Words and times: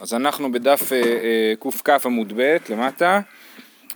אז 0.00 0.14
אנחנו 0.14 0.52
בדף 0.52 0.92
אה, 0.92 1.02
אה, 1.02 1.70
קכ 1.84 2.06
עמוד 2.06 2.32
ב' 2.36 2.56
למטה. 2.68 3.20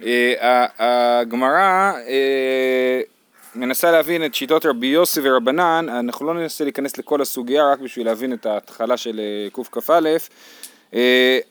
אה, 0.05 0.67
הגמרא 0.79 1.93
מנסה 3.55 3.91
להבין 3.91 4.25
את 4.25 4.35
שיטות 4.35 4.67
רבי 4.67 4.87
יוסי 4.87 5.21
ורבנן, 5.23 5.87
אנחנו 5.89 6.27
לא 6.27 6.35
ננסה 6.35 6.65
להיכנס 6.65 6.99
לכל 6.99 7.21
הסוגיה 7.21 7.73
רק 7.73 7.79
בשביל 7.79 8.07
להבין 8.07 8.33
את 8.33 8.47
ההתחלה 8.47 8.97
של 8.97 9.21
קכ"א. 9.53 10.17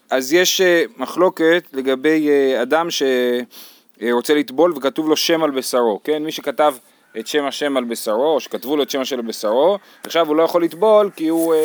אז 0.09 0.33
יש 0.33 0.61
מחלוקת 0.97 1.63
לגבי 1.73 2.29
אדם 2.61 2.87
שרוצה 2.89 4.33
לטבול 4.33 4.73
וכתוב 4.77 5.09
לו 5.09 5.17
שם 5.17 5.43
על 5.43 5.51
בשרו, 5.51 5.99
כן? 6.03 6.23
מי 6.23 6.31
שכתב 6.31 6.75
את 7.19 7.27
שם 7.27 7.45
השם 7.45 7.77
על 7.77 7.83
בשרו, 7.83 8.33
או 8.33 8.39
שכתבו 8.39 8.77
לו 8.77 8.83
את 8.83 8.89
שם 8.89 9.01
השם 9.01 9.15
על 9.15 9.25
בשרו, 9.25 9.77
עכשיו 10.03 10.27
הוא 10.27 10.35
לא 10.35 10.43
יכול 10.43 10.63
לטבול 10.63 11.09
כי 11.15 11.27
הוא... 11.27 11.55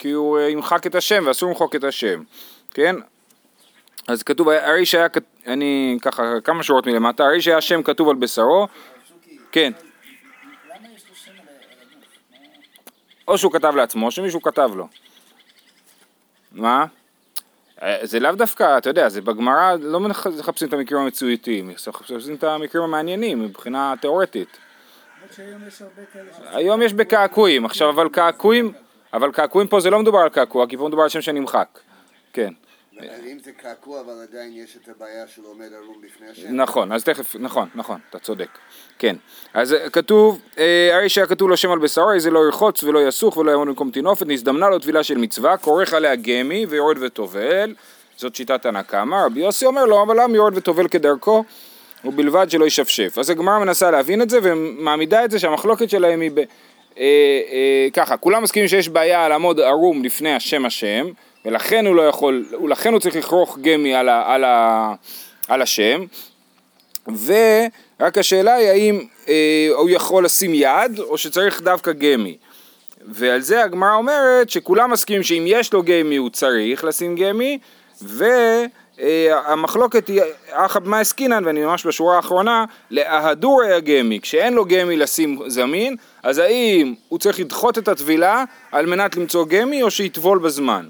כי 0.00 0.10
הוא 0.10 0.38
אה, 0.38 0.48
ימחק 0.48 0.86
את 0.86 0.94
השם 0.94 1.24
ואסור 1.26 1.48
למחוק 1.48 1.76
את 1.76 1.84
השם, 1.84 2.22
כן? 2.70 2.96
אז 4.08 4.22
כתוב, 4.22 4.48
הרי 4.48 4.86
שהיה, 4.86 5.06
אני 5.46 5.98
ככה 6.02 6.22
כמה 6.44 6.62
שורות 6.62 6.86
מלמטה, 6.86 7.24
הרי 7.24 7.42
שהיה 7.42 7.60
שם 7.60 7.82
כתוב 7.82 8.08
על 8.08 8.16
בשרו, 8.16 8.68
כן. 9.52 9.72
או 13.28 13.38
שהוא 13.38 13.52
כתב 13.52 13.74
לעצמו, 13.76 14.06
או 14.06 14.10
שמישהו 14.10 14.42
כתב 14.42 14.70
לו. 14.74 14.88
מה? 16.52 16.84
אה, 17.82 17.98
זה 18.02 18.20
לאו 18.20 18.32
דווקא, 18.32 18.78
אתה 18.78 18.90
יודע, 18.90 19.08
זה 19.08 19.20
בגמרא 19.20 19.74
לא 19.80 20.00
מחפשים 20.00 20.68
את 20.68 20.72
המקרים 20.72 21.00
המצויתים, 21.00 21.68
מחפשים 21.68 22.34
את 22.34 22.44
המקרים 22.44 22.84
המעניינים 22.84 23.42
מבחינה 23.44 23.94
תיאורטית. 24.00 24.58
היום 26.46 26.82
יש 26.82 26.92
בקעקועים, 26.92 27.64
עכשיו 27.64 27.90
אבל 27.90 28.08
קעקועים 28.08 28.72
אבל 29.12 29.32
קעקועים 29.32 29.68
פה 29.68 29.80
זה 29.80 29.90
לא 29.90 29.98
מדובר 29.98 30.18
על 30.18 30.28
קעקוע, 30.28 30.66
כי 30.66 30.76
פה 30.76 30.88
מדובר 30.88 31.02
על 31.02 31.08
שם 31.08 31.20
שנמחק. 31.20 31.78
כן. 32.32 32.52
אם 33.02 33.38
זה 33.38 33.52
קעקוע, 33.52 34.00
אבל 34.00 34.12
עדיין 34.22 34.52
יש 34.54 34.76
את 34.82 34.88
הבעיה 34.88 35.26
של 35.26 35.42
עומד 35.44 35.72
ערום 35.76 35.96
בפני 36.02 36.26
השם. 36.28 36.56
נכון, 36.56 36.92
אז 36.92 37.04
תכף, 37.04 37.36
נכון, 37.38 37.68
נכון, 37.74 38.00
אתה 38.10 38.18
צודק. 38.18 38.48
כן. 38.98 39.16
אז 39.54 39.76
כתוב, 39.92 40.40
אה, 40.58 40.96
הרי 40.96 41.08
שהיה 41.08 41.26
כתוב 41.26 41.48
לו 41.48 41.56
שם 41.56 41.70
על 41.70 41.78
בשרו, 41.78 42.12
איזה 42.12 42.30
לא 42.30 42.38
ירחוץ 42.46 42.82
ולא 42.82 43.08
יסוך 43.08 43.36
ולא 43.36 43.50
יעמוד 43.50 43.68
במקום 43.68 43.90
תינופת, 43.90 44.26
נזדמנה 44.26 44.68
לו 44.68 44.78
טבילה 44.78 45.02
של 45.02 45.18
מצווה, 45.18 45.56
כורך 45.56 45.94
עליה 45.94 46.16
גמי 46.16 46.66
ויורד 46.68 46.96
וטובל, 47.00 47.74
זאת 48.16 48.34
שיטת 48.34 48.66
הנקמה. 48.66 49.24
רבי 49.24 49.40
יוסי 49.40 49.66
אומר 49.66 49.84
לו, 49.84 50.02
אבל 50.02 50.22
למה 50.22 50.36
יורד 50.36 50.56
וטובל 50.56 50.88
כדרכו? 50.88 51.44
ובלבד 52.04 52.50
שלא 52.50 52.64
ישפשף. 52.64 53.18
אז 53.18 53.30
הגמרא 53.30 53.58
מנסה 53.58 53.90
להבין 53.90 54.22
את 54.22 54.30
זה 54.30 54.38
ומעמידה 54.42 55.24
את 55.24 55.30
זה 55.30 55.38
שהמחלוקת 55.38 55.90
שלהם 55.90 56.20
היא 56.20 56.30
ב... 56.34 56.40
אה, 56.98 57.04
אה, 57.52 57.88
ככה, 57.92 58.16
כולם 58.16 58.42
מסכימים 58.42 58.68
שיש 58.68 58.88
בעיה 58.88 59.28
לעמוד 59.28 59.60
ערום 59.60 60.04
לפני 60.04 60.34
השם 60.34 60.64
השם, 60.64 61.06
ולכן 61.44 61.86
הוא 61.86 61.96
לא 61.96 62.02
יכול, 62.02 62.46
לכן 62.68 62.92
הוא 62.92 63.00
צריך 63.00 63.16
לכרוך 63.16 63.58
גמי 63.60 63.94
על, 63.94 64.08
ה, 64.08 64.34
על, 64.34 64.44
ה, 64.44 64.94
על 65.48 65.62
השם, 65.62 66.04
ורק 67.06 68.18
השאלה 68.18 68.54
היא 68.54 68.68
האם 68.68 69.00
אה, 69.28 69.68
הוא 69.76 69.90
יכול 69.90 70.24
לשים 70.24 70.50
יד, 70.54 70.98
או 70.98 71.18
שצריך 71.18 71.62
דווקא 71.62 71.92
גמי. 71.92 72.36
ועל 73.08 73.40
זה 73.40 73.64
הגמרא 73.64 73.94
אומרת 73.94 74.50
שכולם 74.50 74.90
מסכימים 74.90 75.22
שאם 75.22 75.44
יש 75.46 75.72
לו 75.72 75.82
גמי 75.82 76.16
הוא 76.16 76.30
צריך 76.30 76.84
לשים 76.84 77.16
גמי, 77.16 77.58
ו... 78.02 78.24
אה, 79.00 79.52
המחלוקת 79.52 80.08
היא 80.08 80.22
אחא 80.50 80.78
במאי 80.78 81.00
עסקינן, 81.00 81.44
ואני 81.44 81.64
ממש 81.64 81.86
בשורה 81.86 82.16
האחרונה, 82.16 82.64
לאהדורי 82.90 83.72
הגמי, 83.72 84.20
כשאין 84.20 84.54
לו 84.54 84.64
גמי 84.64 84.96
לשים 84.96 85.38
זמין, 85.46 85.96
אז 86.22 86.38
האם 86.38 86.94
הוא 87.08 87.18
צריך 87.18 87.40
לדחות 87.40 87.78
את 87.78 87.88
הטבילה 87.88 88.44
על 88.72 88.86
מנת 88.86 89.16
למצוא 89.16 89.46
גמי 89.46 89.82
או 89.82 89.90
שיטבול 89.90 90.38
בזמן? 90.38 90.88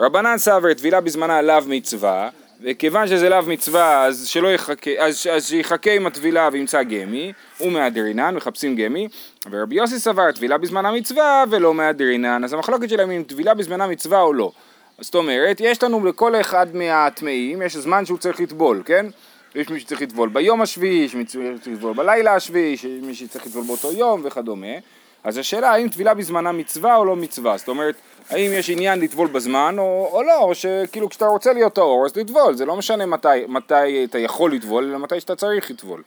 רבנן 0.00 0.38
סבר 0.38 0.74
טבילה 0.74 1.00
בזמנה 1.00 1.42
לאו 1.42 1.62
מצווה, 1.66 2.28
וכיוון 2.62 3.08
שזה 3.08 3.28
לאו 3.28 3.42
מצווה 3.46 4.04
אז 4.04 4.26
שלא 4.26 4.48
יחכה, 4.48 4.90
אז, 4.98 5.26
אז 5.32 5.46
שיחכה 5.46 5.92
עם 5.92 6.06
הטבילה 6.06 6.48
וימצא 6.52 6.82
גמי, 6.82 7.32
ומהדרינן, 7.60 8.34
מחפשים 8.34 8.76
גמי, 8.76 9.08
ורבי 9.50 9.74
יוסי 9.74 9.98
סבר 9.98 10.32
טבילה 10.32 10.58
בזמנה 10.58 10.92
מצווה 10.92 11.44
ולא 11.50 11.74
מהדרינן, 11.74 12.44
אז 12.44 12.52
המחלוקת 12.52 12.88
שלהם 12.88 13.10
אם 13.10 13.22
טבילה 13.26 13.54
בזמנה 13.54 13.86
מצווה 13.86 14.20
או 14.20 14.32
לא. 14.32 14.52
זאת 15.00 15.14
אומרת, 15.14 15.60
יש 15.60 15.82
לנו 15.82 16.06
לכל 16.06 16.40
אחד 16.40 16.66
מהטמאים, 16.74 17.62
יש 17.62 17.76
זמן 17.76 18.06
שהוא 18.06 18.18
צריך 18.18 18.40
לטבול, 18.40 18.82
כן? 18.84 19.06
יש 19.54 19.68
מי 19.68 19.80
שצריך 19.80 20.02
לטבול 20.02 20.28
ביום 20.28 20.62
השביעי, 20.62 21.04
יש 21.04 21.14
מי 21.14 21.24
שצריך 21.24 21.66
לטבול 21.66 21.92
בלילה 21.92 22.34
השביעי, 22.34 22.72
יש 22.72 22.84
מי 22.84 23.14
שצריך 23.14 23.46
לטבול 23.46 23.64
באותו 23.64 23.92
יום 23.92 24.20
וכדומה. 24.24 24.76
אז 25.24 25.38
השאלה 25.38 25.70
האם 25.70 25.88
טבילה 25.88 26.14
בזמנה 26.14 26.52
מצווה 26.52 26.96
או 26.96 27.04
לא 27.04 27.16
מצווה, 27.16 27.56
זאת 27.56 27.68
אומרת, 27.68 27.94
האם 28.30 28.50
יש 28.52 28.70
עניין 28.70 29.00
לטבול 29.00 29.28
בזמן 29.28 29.76
או, 29.78 30.08
או 30.12 30.22
לא, 30.22 30.38
או 30.38 30.54
שכאילו 30.54 31.08
כשאתה 31.08 31.26
רוצה 31.26 31.52
להיות 31.52 31.74
טהור 31.74 32.06
אז 32.06 32.16
לטבול, 32.16 32.54
זה 32.54 32.66
לא 32.66 32.76
משנה 32.76 33.06
מתי, 33.06 33.28
מתי 33.48 34.04
אתה 34.04 34.18
יכול 34.18 34.54
לטבול, 34.54 34.84
אלא 34.84 34.98
מתי 34.98 35.20
שאתה 35.20 35.36
צריך 35.36 35.70
לטבול. 35.70 36.02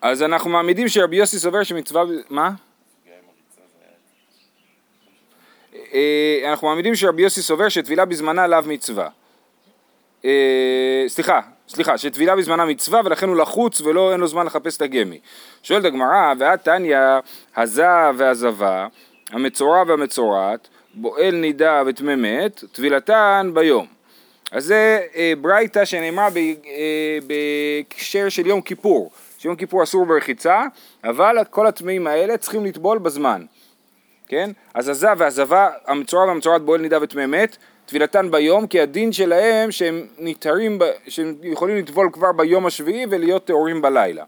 אז 0.00 0.22
אנחנו 0.22 0.50
מעמידים 0.50 0.88
שרבי 0.88 1.16
יוסי 1.16 1.38
סובר 1.38 1.62
שמצווה, 1.62 2.02
מה? 2.30 2.50
אה, 5.94 6.50
אנחנו 6.50 6.68
מעמידים 6.68 6.94
שרבי 6.94 7.22
יוסי 7.22 7.42
סובר 7.42 7.68
שטבילה 7.68 8.04
בזמנה 8.04 8.46
לאו 8.46 8.62
מצווה. 8.66 9.08
אה, 10.24 11.04
סליחה, 11.08 11.40
סליחה, 11.68 11.98
שטבילה 11.98 12.36
בזמנה 12.36 12.64
מצווה 12.64 13.00
ולכן 13.04 13.28
הוא 13.28 13.36
לחוץ 13.36 13.80
ולא 13.80 14.12
אין 14.12 14.20
לו 14.20 14.26
זמן 14.26 14.46
לחפש 14.46 14.76
את 14.76 14.82
הגמי. 14.82 15.18
שואלת 15.62 15.84
הגמרא, 15.84 16.34
ואת 16.38 16.64
תניא, 16.64 16.98
הזה 17.56 18.10
והזבה, 18.16 18.86
המצורע 19.30 19.82
והמצורעת, 19.86 20.68
בועל 20.94 21.34
נידה 21.34 21.82
וטמא 21.86 22.16
מת, 22.16 22.64
טבילתן 22.72 23.50
ביום. 23.54 23.86
אז 24.52 24.64
זה 24.64 25.00
אה, 25.16 25.32
ברייתא 25.40 25.84
שנאמרה 25.84 26.28
בהקשר 27.26 28.28
של 28.28 28.46
יום 28.46 28.60
כיפור, 28.60 29.10
שיום 29.38 29.56
כיפור 29.56 29.82
אסור 29.82 30.06
ברחיצה, 30.06 30.62
אבל 31.04 31.36
כל 31.50 31.66
הטמאים 31.66 32.06
האלה 32.06 32.36
צריכים 32.36 32.64
לטבול 32.64 32.98
בזמן. 32.98 33.44
כן? 34.28 34.50
אז 34.74 34.88
עזה 34.88 35.08
ועזבה, 35.18 35.68
המצורע 35.86 36.24
והמצורעת 36.26 36.62
בועל 36.62 36.80
נידה 36.80 36.98
וטמא 37.02 37.26
מת, 37.26 37.56
טבילתן 37.88 38.30
ביום, 38.30 38.66
כי 38.66 38.80
הדין 38.80 39.12
שלהם 39.12 39.72
שהם 39.72 40.06
נתערים, 40.18 40.78
שהם 41.08 41.34
יכולים 41.42 41.76
לטבול 41.76 42.10
כבר 42.12 42.32
ביום 42.32 42.66
השביעי 42.66 43.06
ולהיות 43.10 43.44
טהורים 43.44 43.82
בלילה. 43.82 44.24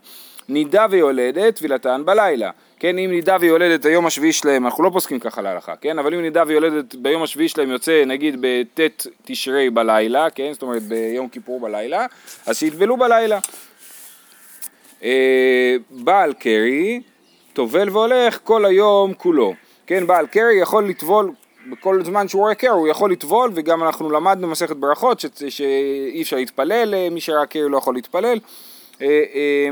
נידה 0.49 0.87
ויולדת, 0.91 1.57
טבילתן 1.57 2.03
בלילה. 2.05 2.51
כן, 2.79 2.99
אם 2.99 3.11
נידה 3.11 3.37
ויולדת 3.41 3.85
היום 3.85 4.07
השביעי 4.07 4.33
שלהם, 4.33 4.67
אנחנו 4.67 4.85
לא 4.85 4.91
פוסקים 4.93 5.19
ככה 5.19 5.43
להלכה, 5.43 5.77
כן? 5.77 5.99
אבל 5.99 6.15
אם 6.15 6.21
נידה 6.21 6.43
ויולדת 6.47 6.95
ביום 6.95 7.23
השביעי 7.23 7.49
שלהם 7.49 7.71
יוצא 7.71 8.05
נגיד 8.07 8.37
בט' 8.41 9.07
תשרי 9.25 9.71
בלילה, 9.71 10.31
כן? 10.31 10.53
זאת 10.53 10.63
אומרת 10.63 10.83
ביום 10.83 11.29
כיפור 11.29 11.61
בלילה, 11.61 12.07
אז 12.47 12.59
שיטבלו 12.59 12.97
בלילה. 12.97 13.39
אה, 15.03 15.77
בעל 15.91 16.33
קרי, 16.33 17.01
טובל 17.53 17.91
והולך 17.91 18.39
כל 18.45 18.65
היום 18.65 19.15
כולו. 19.15 19.55
כן, 19.87 20.07
בעל 20.07 20.27
קרי 20.27 20.61
יכול 20.61 20.89
לטבול 20.89 21.33
בכל 21.67 22.05
זמן 22.05 22.29
שהוא 22.29 22.43
רואה 22.43 22.55
קר, 22.55 22.71
הוא 22.71 22.89
יכול 22.89 23.13
לטבול, 23.13 23.51
וגם 23.55 23.83
אנחנו 23.83 24.11
למדנו 24.11 24.49
מסכת 24.49 24.77
ברכות 24.77 25.21
ש... 25.21 25.27
שאי 25.49 26.23
אפשר 26.23 26.37
להתפלל, 26.37 26.95
אה, 26.95 27.09
מי 27.11 27.21
שראה 27.21 27.47
קרי 27.47 27.69
לא 27.69 27.79
יכול 27.79 27.95
להתפלל, 27.95 28.39
אה, 29.03 29.07
אה, 29.07 29.69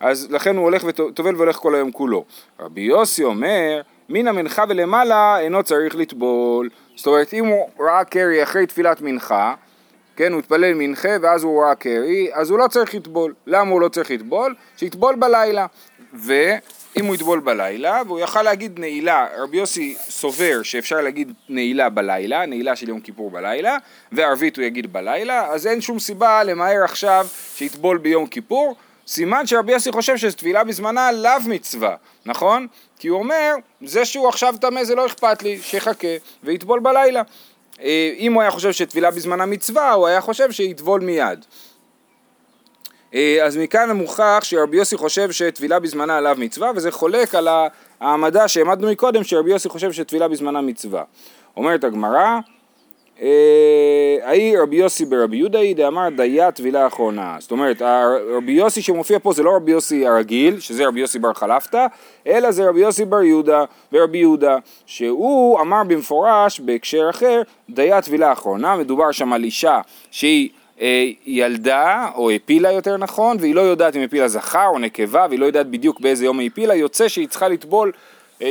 אז 0.00 0.30
לכן 0.30 0.56
הוא 0.56 0.64
הולך 0.64 0.84
וטובל 0.86 1.36
והולך 1.36 1.56
כל 1.56 1.74
היום 1.74 1.92
כולו. 1.92 2.24
רבי 2.60 2.80
יוסי 2.80 3.24
אומר, 3.24 3.80
מן 4.08 4.28
המנחה 4.28 4.64
ולמעלה 4.68 5.38
אינו 5.40 5.62
צריך 5.62 5.96
לטבול. 5.96 6.68
זאת 6.96 7.06
אומרת, 7.06 7.34
אם 7.34 7.46
הוא 7.46 7.68
ראה 7.80 8.04
קרי 8.04 8.42
אחרי 8.42 8.66
תפילת 8.66 9.00
מנחה, 9.00 9.54
כן, 10.16 10.32
הוא 10.32 10.38
התפלל 10.38 10.74
מנחה 10.74 11.08
ואז 11.22 11.44
הוא 11.44 11.62
ראה 11.62 11.74
קרי, 11.74 12.28
אז 12.32 12.50
הוא 12.50 12.58
לא 12.58 12.66
צריך 12.68 12.94
לטבול. 12.94 13.34
למה 13.46 13.70
הוא 13.70 13.80
לא 13.80 13.88
צריך 13.88 14.10
לטבול? 14.10 14.54
שיטבול 14.76 15.14
בלילה. 15.14 15.66
ו... 16.14 16.32
אם 16.96 17.06
הוא 17.06 17.14
יטבול 17.14 17.40
בלילה, 17.40 18.02
והוא 18.06 18.20
יכל 18.20 18.42
להגיד 18.42 18.80
נעילה, 18.80 19.26
רבי 19.38 19.56
יוסי 19.56 19.96
סובר 20.08 20.62
שאפשר 20.62 21.00
להגיד 21.00 21.32
נעילה 21.48 21.88
בלילה, 21.88 22.46
נעילה 22.46 22.76
של 22.76 22.88
יום 22.88 23.00
כיפור 23.00 23.30
בלילה, 23.30 23.76
וערבית 24.12 24.56
הוא 24.56 24.64
יגיד 24.64 24.92
בלילה, 24.92 25.46
אז 25.46 25.66
אין 25.66 25.80
שום 25.80 25.98
סיבה 25.98 26.44
למהר 26.44 26.84
עכשיו 26.84 27.26
שיטבול 27.56 27.98
ביום 27.98 28.26
כיפור, 28.26 28.76
סימן 29.06 29.46
שרבי 29.46 29.72
יוסי 29.72 29.92
חושב 29.92 30.16
שטבילה 30.16 30.64
בזמנה 30.64 31.12
לאו 31.12 31.32
מצווה, 31.46 31.96
נכון? 32.26 32.66
כי 32.98 33.08
הוא 33.08 33.18
אומר, 33.18 33.54
זה 33.82 34.04
שהוא 34.04 34.28
עכשיו 34.28 34.54
טמא 34.60 34.84
זה 34.84 34.94
לא 34.94 35.06
אכפת 35.06 35.42
לי, 35.42 35.58
שיחכה 35.62 36.16
ויטבול 36.44 36.80
בלילה. 36.80 37.22
אה, 37.82 38.14
אם 38.18 38.32
הוא 38.32 38.42
היה 38.42 38.50
חושב 38.50 38.72
שטבילה 38.72 39.10
בזמנה 39.10 39.46
מצווה, 39.46 39.92
הוא 39.92 40.06
היה 40.06 40.20
חושב 40.20 40.52
שיטבול 40.52 41.00
מיד. 41.00 41.44
אה, 43.14 43.44
אז 43.44 43.56
מכאן 43.56 43.90
מוכח 43.90 44.40
שרבי 44.42 44.76
יוסי 44.76 44.96
חושב 44.96 45.30
שטבילה 45.30 45.78
בזמנה 45.78 46.16
עליו 46.16 46.36
מצווה, 46.38 46.70
וזה 46.76 46.90
חולק 46.90 47.34
על 47.34 47.48
העמדה 48.00 48.48
שהעמדנו 48.48 48.90
מקודם, 48.90 49.24
שרבי 49.24 49.50
יוסי 49.50 49.68
חושב 49.68 49.92
שטבילה 49.92 50.28
בזמנה 50.28 50.60
מצווה. 50.60 51.02
אומרת 51.56 51.84
הגמרא, 51.84 52.38
אה, 53.22 54.16
ההיא 54.22 54.58
רבי 54.58 54.76
יוסי 54.76 55.04
ברבי 55.04 55.36
יהודה 55.36 55.58
היא 55.58 55.76
דאמר 55.76 56.08
דייה 56.16 56.52
טבילה 56.52 56.86
אחרונה. 56.86 57.36
זאת 57.38 57.50
אומרת, 57.50 57.82
רבי 58.36 58.52
יוסי 58.52 58.82
שמופיע 58.82 59.18
פה 59.18 59.32
זה 59.32 59.42
לא 59.42 59.56
רבי 59.56 59.70
יוסי 59.70 60.06
הרגיל, 60.06 60.60
שזה 60.60 60.86
רבי 60.86 61.00
יוסי 61.00 61.18
בר 61.18 61.32
חלפתא, 61.32 61.86
אלא 62.26 62.50
זה 62.50 62.68
רבי 62.68 62.80
יוסי 62.80 63.04
בר 63.04 63.22
יהודה 63.22 63.64
ורבי 63.92 64.18
יהודה, 64.18 64.56
שהוא 64.86 65.60
אמר 65.60 65.82
במפורש 65.84 66.60
בהקשר 66.60 67.10
אחר, 67.10 67.42
דייה 67.70 68.02
טבילה 68.02 68.32
אחרונה, 68.32 68.76
מדובר 68.76 69.12
שם 69.12 69.32
על 69.32 69.44
אישה 69.44 69.80
שהיא 70.10 70.48
ילדה, 71.26 72.08
או 72.14 72.30
הפילה 72.30 72.72
יותר 72.72 72.96
נכון, 72.96 73.36
והיא 73.40 73.54
לא 73.54 73.60
יודעת 73.60 73.96
אם 73.96 74.00
הפילה 74.02 74.28
זכר 74.28 74.66
או 74.66 74.78
נקבה, 74.78 75.26
והיא 75.28 75.40
לא 75.40 75.46
יודעת 75.46 75.70
בדיוק 75.70 76.00
באיזה 76.00 76.24
יום 76.24 76.38
היא 76.38 76.50
הפילה, 76.52 76.74
יוצא 76.74 77.08
שהיא 77.08 77.28
צריכה 77.28 77.48
לטבול 77.48 77.92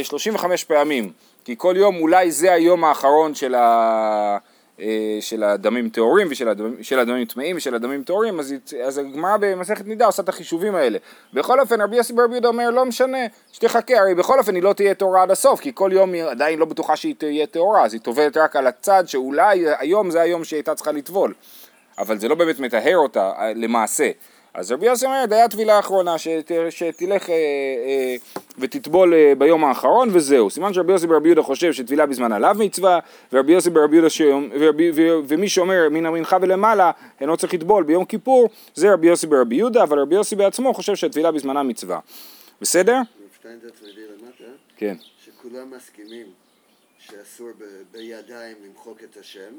35 0.04 0.62
אה, 0.62 0.68
פעמים, 0.68 1.12
כי 1.46 1.56
כל 1.58 1.74
יום 1.78 1.96
אולי 1.96 2.32
זה 2.32 2.54
היום 2.54 2.84
האחרון 2.84 3.36
של 3.36 3.56
ה... 3.56 4.38
אה, 4.82 5.18
של 5.20 5.44
הדמים 5.44 5.90
טהורים 5.90 6.28
ושל 6.30 6.50
הדמים, 6.50 6.84
של 6.84 7.00
הדמים 7.00 7.26
טמאים 7.26 7.58
ושל 7.58 7.76
הדמים 7.76 8.04
טהורים, 8.04 8.40
אז, 8.40 8.54
אז 8.84 8.98
הגמרא 8.98 9.38
במסכת 9.40 9.86
נידה 9.86 10.06
עושה 10.06 10.24
את 10.24 10.30
החישובים 10.30 10.76
האלה. 10.76 10.98
בכל 11.34 11.60
אופן 11.60 11.82
רבי 11.82 11.96
יוסי 11.96 12.14
ברבי 12.14 12.34
יהודה 12.34 12.48
אומר 12.48 12.70
לא 12.70 12.86
משנה, 12.86 13.18
שתחכה, 13.52 14.00
הרי 14.00 14.16
בכל 14.16 14.40
אופן 14.40 14.56
היא 14.56 14.64
לא 14.64 14.74
תהיה 14.74 14.94
טהורה 14.94 15.24
עד 15.24 15.32
הסוף, 15.32 15.60
כי 15.60 15.72
כל 15.74 15.90
יום 15.94 16.14
היא 16.14 16.24
עדיין 16.24 16.60
לא 16.60 16.66
בטוחה 16.66 16.96
שהיא 16.96 17.16
תהיה 17.18 17.46
טהורה, 17.46 17.86
אז 17.86 17.94
היא 17.94 18.02
טובלת 18.02 18.38
רק 18.38 18.56
על 18.56 18.68
הצד 18.68 19.04
שאולי 19.08 19.66
היום 19.80 20.12
זה 20.12 20.22
היום 20.22 20.44
שהיא 20.44 20.58
הייתה 20.58 20.76
צריכה 20.76 20.92
לטבול. 20.92 21.34
אבל 21.98 22.20
זה 22.20 22.28
לא 22.28 22.36
באמת 22.36 22.60
מטהר 22.60 22.98
אותה 22.98 23.32
אה, 23.38 23.54
למעשה. 23.56 24.12
אז 24.54 24.72
רבי 24.72 24.86
יוסי 24.86 25.06
אומר, 25.06 25.26
דייה 25.30 25.50
טבילה 25.50 25.80
אחרונה, 25.80 26.18
שת, 26.18 26.52
שתלך 26.70 27.30
אה, 27.30 27.36
אה, 27.36 28.16
ותטבול 28.58 29.14
אה, 29.14 29.34
ביום 29.38 29.66
האחרון 29.66 30.10
וזהו. 30.12 30.50
סימן 30.50 30.74
שרבי 30.74 30.92
יוסי 30.92 31.08
ברבי 31.08 31.28
יהודה 31.28 31.42
חושב 31.42 31.74
שטבילה 31.74 32.06
בזמן 32.06 32.32
עליו 32.32 32.56
מצווה, 32.60 33.00
ורבי 33.34 33.54
יוסי 33.54 33.70
ברבי 33.70 33.96
יהודה, 33.96 34.10
ש... 34.10 34.22
ורבי, 34.60 34.92
ו, 34.96 35.02
ומי 35.28 35.50
שאומר 35.50 35.88
מן 35.92 36.06
המנחה 36.06 36.38
ולמעלה, 36.42 36.92
אינו 37.22 37.38
צריך 37.38 37.54
לטבול 37.54 37.84
ביום 37.84 38.06
כיפור, 38.06 38.50
זה 38.76 38.94
רבי 38.94 39.08
יוסי 39.08 39.28
ברבי 39.28 39.56
יהודה, 39.56 39.84
אבל 39.84 40.00
רבי 40.00 40.16
יוסי 40.16 40.36
בעצמו 40.36 40.74
חושב 40.74 40.96
שטבילה 40.96 41.32
בזמנה 41.32 41.64
מצווה. 41.64 42.00
בסדר? 42.62 42.98
כן. 44.78 44.96
שכולם 45.26 45.72
מסכימים 45.76 46.26
שאסור 47.00 47.50
בידיים 47.92 48.58
למחוק 48.66 48.98
את 49.04 49.18
השם. 49.18 49.54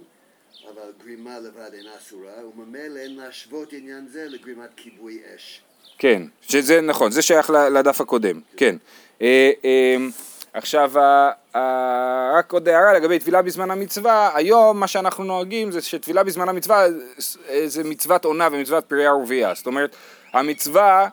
אבל 0.65 0.93
גרימה 1.05 1.39
לבד 1.39 1.75
אינה 1.75 1.91
אסורה, 1.99 2.47
וממילא 2.47 2.99
אין 2.99 3.17
להשוות 3.17 3.73
עניין 3.73 4.07
זה 4.09 4.25
לגרימת 4.29 4.71
כיבוי 4.77 5.19
אש. 5.37 5.61
כן, 5.99 6.23
שזה 6.43 6.81
נכון, 6.81 7.11
זה 7.11 7.23
שייך 7.23 7.51
לדף 7.51 8.01
הקודם, 8.01 8.41
כן. 8.57 8.77
אה, 9.23 9.51
אה, 9.65 9.97
עכשיו, 10.53 10.93
רק 12.35 12.53
עוד 12.53 12.69
הערה 12.69 12.93
לגבי 12.93 13.19
טבילה 13.19 13.43
בזמן 13.43 13.71
המצווה, 13.71 14.31
היום 14.35 14.81
מה 14.81 14.87
שאנחנו 14.87 15.25
נוהגים 15.25 15.71
זה 15.71 15.83
שטבילה 15.83 16.25
בזמן 16.25 16.49
המצווה 16.49 16.87
זה 17.67 17.85
מצוות 17.85 18.25
עונה 18.25 18.49
ומצוות 18.53 18.85
פריה 18.85 19.15
ורבייה, 19.15 19.55
זאת 19.55 19.67
אומרת, 19.67 19.97
המצווה, 20.33 21.09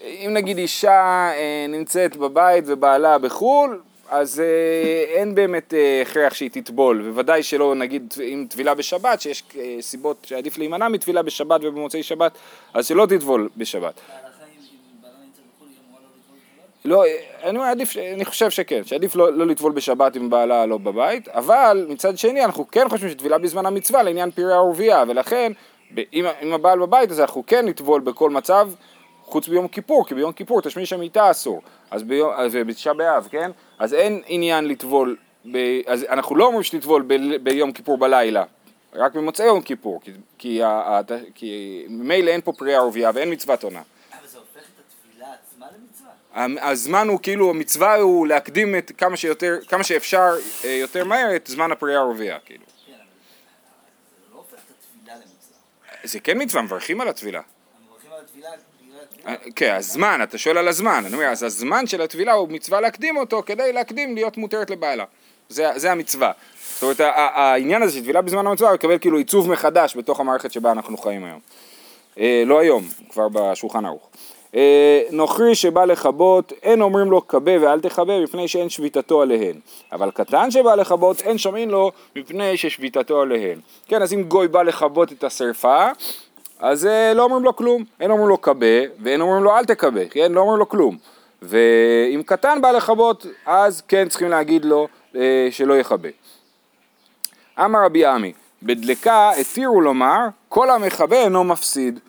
אם 0.00 0.30
נגיד 0.32 0.58
אישה 0.58 1.30
אה, 1.34 1.66
נמצאת 1.68 2.16
בבית 2.16 2.64
ובעלה 2.66 3.18
בחו"ל, 3.18 3.80
אז 4.08 4.40
אה, 4.40 5.18
אין 5.18 5.34
באמת 5.34 5.74
אה, 5.74 6.02
הכרח 6.02 6.34
שהיא 6.34 6.50
תטבול, 6.50 7.02
בוודאי 7.02 7.42
שלא 7.42 7.74
נגיד 7.74 8.14
עם 8.22 8.46
טבילה 8.50 8.74
בשבת, 8.74 9.20
שיש 9.20 9.42
אה, 9.58 9.76
סיבות 9.80 10.16
שעדיף 10.28 10.58
להימנע 10.58 10.88
מטבילה 10.88 11.22
בשבת 11.22 11.60
ובמוצאי 11.64 12.02
שבת, 12.02 12.32
אז 12.74 12.86
שלא 12.86 13.06
תטבול 13.06 13.48
בשבת. 13.56 14.00
לא, 16.84 17.04
אני 17.42 17.58
אומר, 17.58 17.68
עדיף, 17.68 17.96
אני 17.96 18.24
חושב 18.24 18.50
שכן, 18.50 18.84
שעדיף 18.84 19.16
לא, 19.16 19.32
לא 19.32 19.46
לטבול 19.46 19.72
בשבת 19.72 20.16
אם 20.16 20.30
בעלה 20.30 20.66
לא 20.66 20.78
בבית, 20.78 21.28
אבל 21.28 21.86
מצד 21.88 22.18
שני 22.18 22.44
אנחנו 22.44 22.70
כן 22.70 22.88
חושבים 22.88 23.10
שטבילה 23.10 23.38
בזמן 23.38 23.66
המצווה 23.66 24.02
לעניין 24.02 24.30
פריה 24.30 24.60
ורבייה, 24.60 25.04
ולכן 25.08 25.52
אם, 26.12 26.26
אם 26.42 26.52
הבעל 26.52 26.78
בבית 26.78 27.10
אז 27.10 27.20
אנחנו 27.20 27.44
כן 27.46 27.68
נטבול 27.68 28.00
בכל 28.00 28.30
מצב, 28.30 28.70
חוץ 29.26 29.48
ביום 29.48 29.68
כיפור, 29.68 30.06
כי 30.06 30.14
ביום 30.14 30.32
כיפור 30.32 30.62
תשמיש 30.62 30.92
המיטה 30.92 31.30
אסור, 31.30 31.62
אז 31.90 32.02
ביום, 32.02 32.30
ובתשעה 32.52 32.94
באב, 32.94 33.28
כן? 33.30 33.50
אז 33.78 33.94
אין 33.94 34.22
עניין 34.26 34.68
לטבול, 34.68 35.16
ב, 35.52 35.58
אז 35.86 36.04
אנחנו 36.08 36.36
לא 36.36 36.46
אומרים 36.46 36.62
שתטבול 36.62 37.04
ב, 37.06 37.36
ביום 37.42 37.72
כיפור 37.72 37.98
בלילה, 37.98 38.44
רק 38.94 39.14
במוצאי 39.14 39.46
יום 39.46 39.62
כיפור, 39.62 40.00
כי, 40.00 40.12
כי, 40.38 40.60
כי 41.34 41.84
ממילא 41.88 42.30
אין 42.30 42.40
פה 42.40 42.52
פרי 42.52 42.74
ערבייה 42.74 43.10
ואין 43.14 43.32
מצוות 43.32 43.64
עונה. 43.64 43.82
הזמן 46.62 47.08
הוא 47.08 47.18
כאילו, 47.22 47.50
המצווה 47.50 47.94
הוא 47.94 48.26
להקדים 48.26 48.78
את 48.78 48.92
כמה 48.98 49.16
שיותר, 49.16 49.58
כמה 49.68 49.84
שאפשר 49.84 50.34
אה, 50.64 50.70
יותר 50.70 51.04
מהר 51.04 51.36
את 51.36 51.46
זמן 51.46 51.72
הפרי 51.72 51.96
הערבייה, 51.96 52.38
כאילו. 52.44 52.64
כן, 52.86 52.92
אבל 52.92 53.00
זה 54.10 54.32
לא 54.32 54.36
הופך 54.36 54.54
את 54.54 54.74
התפילה 54.78 55.14
למצווה. 55.14 55.58
זה 56.04 56.20
כן 56.20 56.42
מצווה, 56.42 56.62
מברכים 56.62 57.00
על 57.00 57.08
התפילה. 57.08 57.40
מברכים 57.86 58.12
על 58.12 58.20
התפילה 58.20 58.48
אה, 58.50 58.56
כן, 59.56 59.74
הזמן, 59.74 60.20
אתה 60.22 60.38
שואל 60.38 60.58
על 60.58 60.68
הזמן, 60.68 61.02
אני 61.06 61.14
אומר, 61.14 61.26
אז 61.26 61.42
הזמן 61.42 61.86
של 61.86 62.02
הטבילה 62.02 62.32
הוא 62.32 62.48
מצווה 62.48 62.80
להקדים 62.80 63.16
אותו 63.16 63.42
כדי 63.46 63.72
להקדים 63.72 64.14
להיות 64.14 64.36
מותרת 64.36 64.70
לבעלה. 64.70 65.04
זה, 65.48 65.70
זה 65.76 65.92
המצווה. 65.92 66.32
זאת 66.72 66.82
אומרת, 66.82 67.00
העניין 67.16 67.82
הזה 67.82 67.92
של 67.92 68.02
טבילה 68.02 68.22
בזמן 68.22 68.46
המצווה 68.46 68.74
יקבל 68.74 68.98
כאילו 68.98 69.18
עיצוב 69.18 69.50
מחדש 69.50 69.96
בתוך 69.96 70.20
המערכת 70.20 70.52
שבה 70.52 70.72
אנחנו 70.72 70.96
חיים 70.96 71.24
היום. 71.24 71.40
אה, 72.18 72.42
לא 72.46 72.58
היום, 72.58 72.84
כבר 73.10 73.28
בשולחן 73.28 73.84
ערוך. 73.84 74.08
אה, 74.54 75.02
נוכרי 75.10 75.54
שבא 75.54 75.84
לכבות, 75.84 76.52
אין 76.62 76.82
אומרים 76.82 77.10
לו 77.10 77.28
כבה 77.28 77.52
ואל 77.60 77.80
תכבה 77.80 78.20
מפני 78.20 78.48
שאין 78.48 78.68
שביתתו 78.68 79.22
עליהן. 79.22 79.60
אבל 79.92 80.10
קטן 80.10 80.50
שבא 80.50 80.74
לכבות, 80.74 81.20
אין 81.20 81.38
שומעים 81.38 81.70
לו 81.70 81.92
מפני 82.16 82.56
ששביתתו 82.56 83.20
עליהן. 83.20 83.58
כן, 83.88 84.02
אז 84.02 84.12
אם 84.12 84.22
גוי 84.22 84.48
בא 84.48 84.62
לכבות 84.62 85.12
את 85.12 85.24
השרפה, 85.24 85.86
אז 86.60 86.86
אה, 86.86 87.14
לא 87.14 87.22
אומרים 87.22 87.44
לו 87.44 87.56
כלום, 87.56 87.84
אין 88.00 88.10
אומרים 88.10 88.28
לו 88.28 88.40
כבה 88.40 88.66
ואין 89.02 89.20
אומרים 89.20 89.44
לו 89.44 89.56
אל 89.56 89.64
תכבה, 89.64 90.08
כן? 90.10 90.32
לא 90.32 90.40
אומרים 90.40 90.58
לו 90.58 90.68
כלום. 90.68 90.96
ואם 91.42 92.22
קטן 92.26 92.58
בא 92.62 92.70
לכבות, 92.70 93.26
אז 93.46 93.82
כן 93.88 94.08
צריכים 94.08 94.28
להגיד 94.28 94.64
לו 94.64 94.88
אה, 95.16 95.48
שלא 95.50 95.78
יכבה. 95.78 96.08
אמר 97.64 97.84
רבי 97.84 98.06
עמי, 98.06 98.32
בדלקה 98.62 99.30
התירו 99.30 99.80
לומר, 99.80 100.18
כל 100.48 100.70
המכבה 100.70 101.16
אינו 101.16 101.44
מפסיד. 101.44 102.00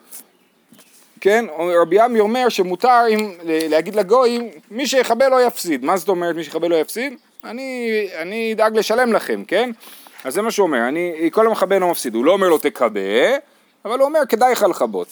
כן, 1.22 1.46
רבי 1.82 2.00
עמי 2.00 2.20
אומר 2.20 2.50
שמותר 2.50 3.04
אם, 3.10 3.32
להגיד 3.44 3.96
לגויים, 3.96 4.50
מי 4.72 4.88
שיכבה 4.88 5.30
לא 5.30 5.46
יפסיד. 5.46 5.86
מה 5.86 5.98
זאת 5.98 6.10
אומרת 6.10 6.36
מי 6.36 6.44
שיכבה 6.44 6.68
לא 6.68 6.76
יפסיד? 6.76 7.14
אני, 7.44 7.90
אני 8.22 8.54
אדאג 8.54 8.78
לשלם 8.78 9.14
לכם, 9.14 9.44
כן? 9.48 9.72
אז 10.24 10.34
זה 10.34 10.42
מה 10.42 10.52
שהוא 10.52 10.68
אומר, 10.68 10.88
אני, 10.88 11.30
כל 11.32 11.48
המכבה 11.48 11.76
אינו 11.76 11.92
מפסיד. 11.92 12.16
הוא 12.16 12.26
לא 12.26 12.32
אומר 12.32 12.50
לו 12.50 12.58
תכבה, 12.58 13.00
אבל 13.86 14.00
הוא 14.00 14.06
אומר 14.06 14.20
כדאי 14.30 14.52
לך 14.52 14.66
לכבות. 14.70 15.08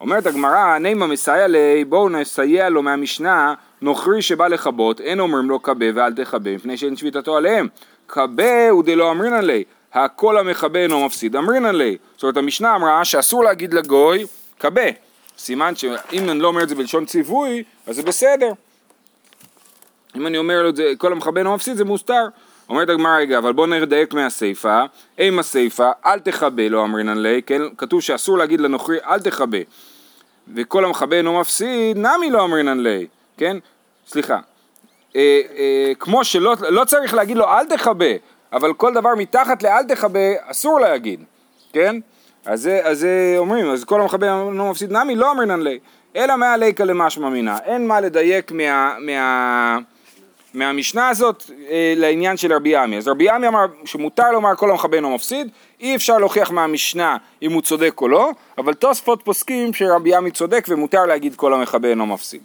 אומרת 0.00 0.26
הגמרא, 0.26 0.78
נימה 0.78 1.06
מסייע 1.06 1.46
לי, 1.46 1.84
בואו 1.84 2.08
נסייע 2.08 2.68
לו 2.68 2.82
מהמשנה, 2.82 3.54
נוכרי 3.82 4.22
שבא 4.22 4.48
לכבות, 4.48 5.00
אין 5.00 5.20
אומרים 5.20 5.48
לו 5.48 5.62
כבה 5.62 5.86
ואל 5.94 6.14
תכבה, 6.14 6.54
מפני 6.54 6.76
שאין 6.76 6.96
שביתתו 6.96 7.36
עליהם. 7.36 7.68
כבה 8.08 8.70
הוא 8.70 8.84
דלא 8.84 9.10
אמרינן 9.10 9.44
לי, 9.44 9.64
הכל 9.92 10.38
המכבה 10.38 10.78
אינו 10.78 11.06
מפסיד 11.06 11.36
אמרינן 11.36 11.74
לי. 11.74 11.96
זאת 12.14 12.22
אומרת 12.22 12.36
המשנה 12.36 12.74
אמרה 12.74 13.04
שאסור 13.04 13.44
להגיד 13.44 13.74
לגוי 13.74 14.26
כבה. 14.60 14.82
סימן 15.38 15.76
שאם 15.76 16.30
אני 16.30 16.38
לא 16.38 16.48
אומר 16.48 16.62
את 16.62 16.68
זה 16.68 16.74
בלשון 16.74 17.04
ציווי, 17.04 17.62
אז 17.86 17.96
זה 17.96 18.02
בסדר. 18.02 18.52
אם 20.16 20.26
אני 20.26 20.38
אומר 20.38 20.62
לו 20.62 20.68
את 20.68 20.76
זה, 20.76 20.92
כל 20.98 21.12
המכבה 21.12 21.38
אינו 21.38 21.54
מפסיד, 21.54 21.76
זה 21.76 21.84
מוסתר. 21.84 22.26
אומרת 22.68 22.88
הגמרא 22.88 23.16
רגע, 23.16 23.38
אבל 23.38 23.52
בואו 23.52 23.66
נדייק 23.66 24.14
מהסיפה, 24.14 24.82
אימה 25.18 25.42
סיפה, 25.42 25.90
אל 26.06 26.18
תכבה 26.18 26.68
לא 26.68 26.84
אמרינן 26.84 27.18
לי, 27.18 27.42
כן, 27.42 27.62
כתוב 27.78 28.00
שאסור 28.00 28.38
להגיד 28.38 28.60
לנוכרי 28.60 28.98
אל 29.06 29.20
תכבה, 29.20 29.58
וכל 30.54 30.84
המכבה 30.84 31.16
אינו 31.16 31.40
מפסיד, 31.40 31.98
נמי 31.98 32.30
לא 32.30 32.44
אמרינן 32.44 32.80
לי, 32.80 33.06
כן, 33.36 33.56
סליחה, 34.06 34.38
אה, 35.16 35.40
אה, 35.56 35.92
כמו 35.98 36.24
שלא 36.24 36.54
לא 36.68 36.84
צריך 36.84 37.14
להגיד 37.14 37.36
לו 37.36 37.44
אל 37.44 37.66
תכבה, 37.66 38.14
אבל 38.52 38.74
כל 38.74 38.94
דבר 38.94 39.14
מתחת 39.16 39.62
לאל 39.62 39.82
תכבה 39.82 40.50
אסור 40.50 40.80
להגיד, 40.80 41.24
כן, 41.72 41.96
אז 42.44 42.62
זה, 42.62 42.80
אז 42.84 42.98
זה 42.98 43.34
אומרים, 43.38 43.70
אז 43.70 43.84
כל 43.84 44.00
המכבה 44.00 44.26
אינו 44.26 44.70
מפסיד, 44.70 44.92
נמי 44.92 45.14
לא 45.14 45.32
אמרינן 45.32 45.60
לי, 45.60 45.78
אלא 46.16 46.36
מהליקה 46.36 46.84
למשמע 46.84 47.28
מינה, 47.28 47.58
אין 47.64 47.86
מה 47.86 48.00
לדייק 48.00 48.52
מה... 48.52 48.96
מה 49.00 49.78
מהמשנה 50.56 51.08
הזאת 51.08 51.50
אה, 51.68 51.94
לעניין 51.96 52.36
של 52.36 52.52
רבי 52.52 52.76
עמי. 52.76 52.96
אז 52.96 53.08
רבי 53.08 53.30
עמי 53.30 53.48
אמר 53.48 53.66
שמותר 53.84 54.30
לומר 54.30 54.56
כל 54.56 54.70
המכבה 54.70 54.96
אינו 54.96 55.14
מפסיד, 55.14 55.48
אי 55.80 55.96
אפשר 55.96 56.18
להוכיח 56.18 56.50
מהמשנה 56.50 57.16
אם 57.42 57.52
הוא 57.52 57.62
צודק 57.62 58.00
או 58.00 58.08
לא, 58.08 58.30
אבל 58.58 58.74
תוספות 58.74 59.22
פוסקים 59.24 59.74
שרבי 59.74 60.14
אמי 60.14 60.30
צודק 60.30 60.66
ומותר 60.68 61.06
להגיד 61.06 61.34
כל 61.34 61.54
המכבה 61.54 61.88
אינו 61.88 62.06
מפסיד. 62.06 62.42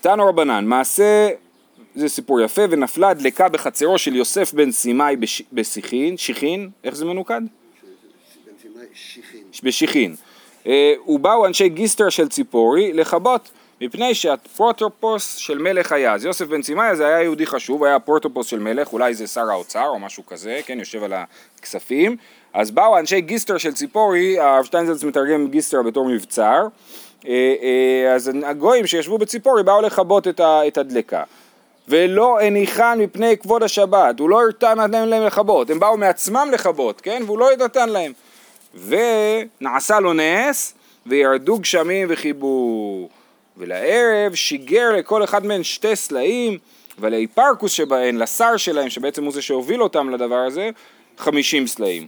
תנו 0.00 0.26
רבנן, 0.26 0.64
מעשה, 0.64 1.28
זה 1.94 2.08
סיפור 2.08 2.40
יפה, 2.40 2.62
ונפלה 2.70 3.14
דלקה 3.14 3.48
בחצרו 3.48 3.98
של 3.98 4.16
יוסף 4.16 4.52
בן 4.52 4.70
סימאי 4.70 5.16
בשיחין, 5.52 6.16
שיחין, 6.16 6.70
איך 6.84 6.94
זה 6.94 7.04
מנוקד? 7.04 7.40
בשיחין. 9.62 10.14
אה, 10.66 10.94
ובאו 11.06 11.46
אנשי 11.46 11.68
גיסטרא 11.68 12.08
של 12.08 12.28
ציפורי 12.28 12.92
לכבות 12.92 13.50
מפני 13.80 14.14
שאפוטרופוס 14.14 15.36
של 15.36 15.58
מלך 15.58 15.92
היה. 15.92 16.14
אז 16.14 16.24
יוסף 16.24 16.46
בן 16.46 16.62
סימאי 16.62 16.86
הזה 16.86 17.06
היה 17.06 17.22
יהודי 17.22 17.46
חשוב, 17.46 17.84
היה 17.84 17.96
אפוטרופוס 17.96 18.46
של 18.46 18.58
מלך, 18.58 18.92
אולי 18.92 19.14
זה 19.14 19.26
שר 19.26 19.50
האוצר 19.50 19.88
או 19.88 19.98
משהו 19.98 20.26
כזה, 20.26 20.60
כן, 20.66 20.78
יושב 20.78 21.02
על 21.02 21.12
הכספים. 21.12 22.16
אז 22.54 22.70
באו 22.70 22.98
אנשי 22.98 23.20
גיסטר 23.20 23.58
של 23.58 23.72
ציפורי, 23.72 24.40
הרב 24.40 24.64
שטיינזלץ 24.64 25.04
מתרגם 25.04 25.48
גיסטר 25.48 25.82
בתור 25.82 26.08
מבצר, 26.08 26.66
אה, 27.26 27.54
אה, 27.62 28.14
אז 28.14 28.30
הגויים 28.44 28.86
שישבו 28.86 29.18
בציפורי 29.18 29.62
באו 29.62 29.80
לכבות 29.80 30.28
את 30.40 30.78
הדלקה. 30.78 31.22
ולא 31.88 32.40
הניחן 32.40 32.98
מפני 33.00 33.36
כבוד 33.38 33.62
השבת, 33.62 34.20
הוא 34.20 34.30
לא 34.30 34.40
נתן 34.62 35.08
להם 35.08 35.26
לכבות, 35.26 35.70
הם 35.70 35.80
באו 35.80 35.96
מעצמם 35.96 36.48
לכבות, 36.52 37.00
כן? 37.00 37.22
והוא 37.26 37.38
לא 37.38 37.48
נתן 37.64 37.88
להם. 37.88 38.12
ונעשה 38.74 40.00
לו 40.00 40.12
נס, 40.12 40.74
וירדו 41.06 41.58
גשמים 41.58 42.06
וכיבו. 42.10 43.08
ולערב 43.60 44.34
שיגר 44.34 44.92
לכל 44.92 45.24
אחד 45.24 45.46
מהן 45.46 45.62
שתי 45.62 45.96
סלעים, 45.96 46.58
ולהיפרקוס 46.98 47.72
שבהן, 47.72 48.16
לשר 48.16 48.56
שלהם, 48.56 48.90
שבעצם 48.90 49.24
הוא 49.24 49.32
זה 49.32 49.42
שהוביל 49.42 49.82
אותם 49.82 50.10
לדבר 50.10 50.38
הזה, 50.38 50.70
חמישים 51.18 51.66
סלעים. 51.66 52.06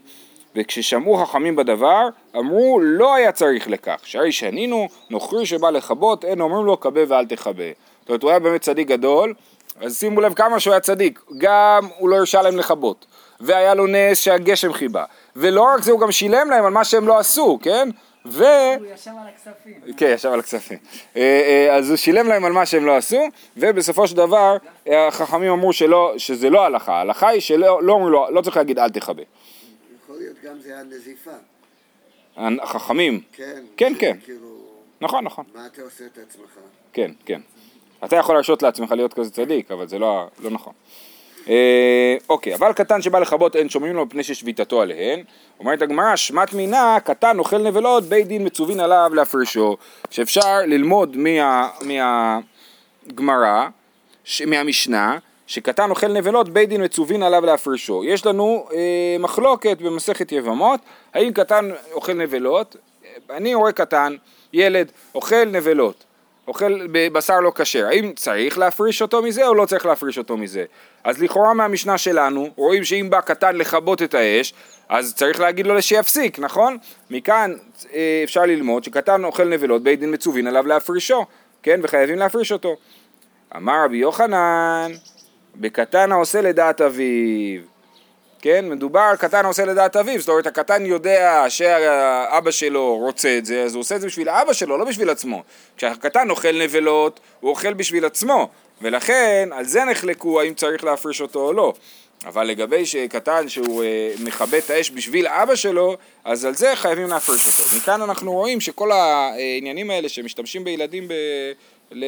וכששמעו 0.56 1.16
חכמים 1.16 1.56
בדבר, 1.56 2.08
אמרו 2.36 2.80
לא 2.82 3.14
היה 3.14 3.32
צריך 3.32 3.70
לכך, 3.70 4.00
שהרי 4.04 4.32
שנינו, 4.32 4.88
נוכרי 5.10 5.46
שבא 5.46 5.70
לכבות, 5.70 6.24
אין 6.24 6.40
אומרים 6.40 6.66
לו 6.66 6.80
כבה 6.80 7.00
ואל 7.08 7.26
תכבה. 7.26 7.64
זאת 8.00 8.08
אומרת, 8.08 8.22
הוא 8.22 8.30
היה 8.30 8.38
באמת 8.40 8.60
צדיק 8.60 8.88
גדול, 8.88 9.34
אז 9.80 9.98
שימו 9.98 10.20
לב 10.20 10.34
כמה 10.34 10.60
שהוא 10.60 10.72
היה 10.72 10.80
צדיק, 10.80 11.20
גם 11.38 11.88
הוא 11.98 12.08
לא 12.08 12.16
הרשה 12.16 12.42
להם 12.42 12.56
לכבות, 12.56 13.06
והיה 13.40 13.74
לו 13.74 13.86
נס 13.86 14.18
שהגשם 14.18 14.72
חיבה, 14.72 15.04
ולא 15.36 15.62
רק 15.62 15.82
זה, 15.82 15.92
הוא 15.92 16.00
גם 16.00 16.12
שילם 16.12 16.50
להם 16.50 16.64
על 16.64 16.72
מה 16.72 16.84
שהם 16.84 17.08
לא 17.08 17.18
עשו, 17.18 17.58
כן? 17.62 17.88
ו... 18.26 18.44
הוא 18.44 18.86
ישב 18.94 19.10
על 19.20 19.28
הכספים. 19.28 19.80
כן, 19.96 20.12
ישב 20.14 20.28
על 20.28 20.38
הכספים. 20.38 20.78
אה, 21.16 21.22
אה, 21.22 21.76
אז 21.76 21.88
הוא 21.88 21.96
שילם 21.96 22.26
להם 22.26 22.44
על 22.44 22.52
מה 22.52 22.66
שהם 22.66 22.86
לא 22.86 22.96
עשו, 22.96 23.20
ובסופו 23.56 24.08
של 24.08 24.16
דבר 24.16 24.56
אה, 24.88 25.08
החכמים 25.08 25.52
אמרו 25.52 25.72
שלא, 25.72 26.14
שזה 26.16 26.50
לא 26.50 26.64
הלכה, 26.64 26.92
ההלכה 26.92 27.28
היא 27.28 27.40
שלא 27.40 27.82
לא, 27.82 28.10
לו, 28.10 28.26
לא 28.30 28.40
צריך 28.40 28.56
להגיד 28.56 28.78
אל 28.78 28.90
תכבה. 28.90 29.22
יכול 30.02 30.16
להיות 30.18 30.36
גם 30.44 30.58
זה 30.60 30.74
היה 30.74 30.82
נזיפה. 30.82 31.30
החכמים, 32.36 33.20
כן. 33.32 33.62
כן, 33.76 33.92
כן. 33.98 34.16
כאילו, 34.24 34.46
נכון, 35.00 35.24
נכון, 35.24 35.44
מה 35.54 35.66
אתה 35.66 35.82
עושה 35.82 36.04
את 36.06 36.18
עצמך? 36.18 36.58
כן, 36.92 37.10
כן. 37.26 37.40
אתה 38.04 38.16
יכול 38.16 38.34
להרשות 38.34 38.62
לעצמך 38.62 38.92
להיות 38.92 39.14
כזה 39.14 39.30
צדיק, 39.30 39.70
אבל 39.70 39.88
זה 39.88 39.98
לא, 39.98 40.26
לא 40.42 40.50
נכון. 40.50 40.72
אה, 41.48 42.16
אוקיי, 42.28 42.54
אבל 42.54 42.72
קטן 42.72 43.02
שבא 43.02 43.18
לכבות 43.18 43.56
אין 43.56 43.68
שומעים 43.68 43.94
לו 43.94 44.06
מפני 44.06 44.22
ששביתתו 44.22 44.82
עליהן. 44.82 45.22
אומרת 45.60 45.82
הגמרא, 45.82 46.16
שמט 46.16 46.52
מינה, 46.52 46.96
קטן 47.04 47.38
אוכל 47.38 47.58
נבלות, 47.58 48.04
בית 48.04 48.26
דין 48.26 48.46
מצווין 48.46 48.80
עליו 48.80 49.10
להפרישו. 49.14 49.76
שאפשר 50.10 50.58
ללמוד 50.66 51.16
מה, 51.16 51.68
מהגמרא, 51.80 53.68
ש, 54.24 54.42
מהמשנה, 54.42 55.18
שקטן 55.46 55.90
אוכל 55.90 56.08
נבלות, 56.08 56.48
בית 56.48 56.68
דין 56.68 56.84
מצווין 56.84 57.22
עליו 57.22 57.46
להפרישו. 57.46 58.04
יש 58.04 58.26
לנו 58.26 58.66
אה, 58.74 59.16
מחלוקת 59.18 59.78
במסכת 59.80 60.32
יבמות, 60.32 60.80
האם 61.14 61.32
קטן 61.32 61.70
אוכל 61.92 62.12
נבלות, 62.12 62.76
אני 63.30 63.54
רואה 63.54 63.72
קטן, 63.72 64.16
ילד, 64.52 64.92
אוכל 65.14 65.44
נבלות. 65.44 66.04
אוכל 66.48 66.86
בשר 66.92 67.40
לא 67.40 67.52
כשר, 67.54 67.86
האם 67.86 68.12
צריך 68.16 68.58
להפריש 68.58 69.02
אותו 69.02 69.22
מזה 69.22 69.46
או 69.46 69.54
לא 69.54 69.66
צריך 69.66 69.86
להפריש 69.86 70.18
אותו 70.18 70.36
מזה? 70.36 70.64
אז 71.04 71.22
לכאורה 71.22 71.54
מהמשנה 71.54 71.98
שלנו, 71.98 72.50
רואים 72.56 72.84
שאם 72.84 73.06
בא 73.10 73.20
קטן 73.20 73.56
לכבות 73.56 74.02
את 74.02 74.14
האש, 74.14 74.54
אז 74.88 75.14
צריך 75.14 75.40
להגיד 75.40 75.66
לו 75.66 75.82
שיפסיק, 75.82 76.38
נכון? 76.38 76.76
מכאן 77.10 77.54
אה, 77.92 78.20
אפשר 78.24 78.42
ללמוד 78.42 78.84
שקטן 78.84 79.24
אוכל 79.24 79.44
נבלות, 79.44 79.82
בית 79.82 80.00
דין 80.00 80.14
מצווין 80.14 80.46
עליו 80.46 80.66
להפרישו, 80.66 81.24
כן? 81.62 81.80
וחייבים 81.82 82.18
להפריש 82.18 82.52
אותו. 82.52 82.76
אמר 83.56 83.84
רבי 83.84 83.96
יוחנן, 83.96 84.92
בקטן 85.56 86.12
העושה 86.12 86.40
לדעת 86.40 86.80
אביו. 86.80 87.71
כן, 88.42 88.68
מדובר 88.68 89.00
על 89.00 89.16
קטן 89.16 89.44
העושה 89.44 89.64
לדעת 89.64 89.96
אביו, 89.96 90.20
זאת 90.20 90.28
אומרת 90.28 90.46
הקטן 90.46 90.86
יודע 90.86 91.44
שהאבא 91.48 92.50
שלו 92.50 92.96
רוצה 92.96 93.38
את 93.38 93.46
זה, 93.46 93.62
אז 93.62 93.74
הוא 93.74 93.80
עושה 93.80 93.96
את 93.96 94.00
זה 94.00 94.06
בשביל 94.06 94.28
האבא 94.28 94.52
שלו, 94.52 94.78
לא 94.78 94.84
בשביל 94.84 95.10
עצמו. 95.10 95.42
כשהקטן 95.76 96.30
אוכל 96.30 96.62
נבלות, 96.62 97.20
הוא 97.40 97.50
אוכל 97.50 97.74
בשביל 97.74 98.04
עצמו, 98.04 98.48
ולכן 98.82 99.48
על 99.52 99.64
זה 99.64 99.84
נחלקו 99.84 100.40
האם 100.40 100.54
צריך 100.54 100.84
להפריש 100.84 101.20
אותו 101.20 101.46
או 101.46 101.52
לא. 101.52 101.72
אבל 102.26 102.44
לגבי 102.44 102.82
קטן 103.10 103.48
שהוא 103.48 103.84
אה, 103.84 104.12
מכבה 104.24 104.58
את 104.58 104.70
האש 104.70 104.90
בשביל 104.90 105.26
אבא 105.26 105.54
שלו, 105.54 105.96
אז 106.24 106.44
על 106.44 106.54
זה 106.54 106.72
חייבים 106.74 107.06
להפריש 107.06 107.46
אותו. 107.46 107.76
מכאן 107.76 108.02
אנחנו 108.02 108.32
רואים 108.32 108.60
שכל 108.60 108.92
העניינים 108.92 109.90
האלה 109.90 110.08
שמשתמשים 110.08 110.64
בילדים 110.64 111.08
ב... 111.08 111.12
ל- 111.92 112.04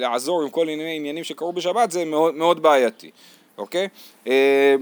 לעזור 0.00 0.42
עם 0.42 0.50
כל 0.50 0.68
עניינים 0.68 1.24
שקרו 1.24 1.52
בשבת 1.52 1.90
זה 1.90 2.04
מאוד, 2.04 2.34
מאוד 2.34 2.62
בעייתי, 2.62 3.10
אוקיי? 3.58 3.88
אה, 4.26 4.74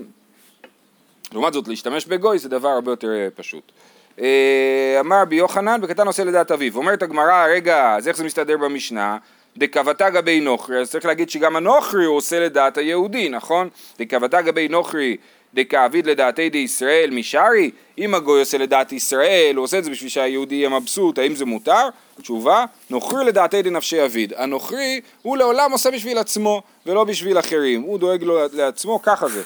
לעומת 1.33 1.53
זאת, 1.53 1.69
להשתמש 1.69 2.07
בגוי 2.07 2.39
זה 2.39 2.49
דבר 2.49 2.69
הרבה 2.69 2.93
יותר 2.93 3.09
אה, 3.09 3.29
פשוט. 3.35 3.73
אה, 4.21 4.97
אמר 5.01 5.23
רבי 5.23 5.37
יוחנן, 5.37 5.81
בקטן 5.81 6.07
עושה 6.07 6.25
לדעת 6.25 6.51
אביו. 6.51 6.77
אומרת 6.77 7.03
הגמרא, 7.03 7.47
רגע, 7.47 7.95
אז 7.97 8.09
איך 8.09 8.17
זה 8.17 8.25
מסתדר 8.25 8.57
במשנה? 8.57 9.19
דקבתה 9.57 10.11
גבי 10.11 10.41
נוכרי, 10.41 10.81
אז 10.81 10.91
צריך 10.91 11.07
להגיד 11.07 11.31
שגם 11.31 11.57
הנוכרי 11.57 12.05
הוא 12.05 12.17
עושה 12.17 12.41
לדעת 12.41 12.79
היהודי, 12.79 13.29
נכון? 13.29 13.69
דקבתה 13.99 14.43
גבי 14.43 14.69
נוכרי 14.69 15.17
דכעביד 15.55 16.07
לדעתי 16.07 16.51
דישראל 16.51 17.11
משארי, 17.11 17.71
אם 17.99 18.15
הגוי 18.15 18.41
עושה 18.41 18.59
לדעת 18.59 18.93
ישראל, 18.93 19.57
הוא 19.57 19.65
עושה 19.65 19.79
את 19.79 19.85
זה 19.85 19.91
בשביל 19.91 20.11
שהיהודי 20.11 20.55
יהיה 20.55 20.69
מבסוט, 20.69 21.19
האם 21.19 21.35
זה 21.35 21.45
מותר? 21.45 21.89
תשובה, 22.23 22.65
נוכרי 22.91 23.25
לדעתי 23.25 23.63
דנפשי 23.63 24.05
אביד. 24.05 24.33
הנוכרי 24.37 25.01
הוא 25.23 25.37
לעולם 25.37 25.73
עושה 25.73 25.91
בשביל 25.91 26.19
עצמו 26.19 26.63
ולא 26.87 27.05
בשביל 27.05 27.39
אחרים, 27.39 27.83
הוא 27.83 27.99
דואג 27.99 28.23
לו 28.23 28.39
לעצמו, 28.53 29.03
ככה 29.03 29.27
זה. 29.29 29.43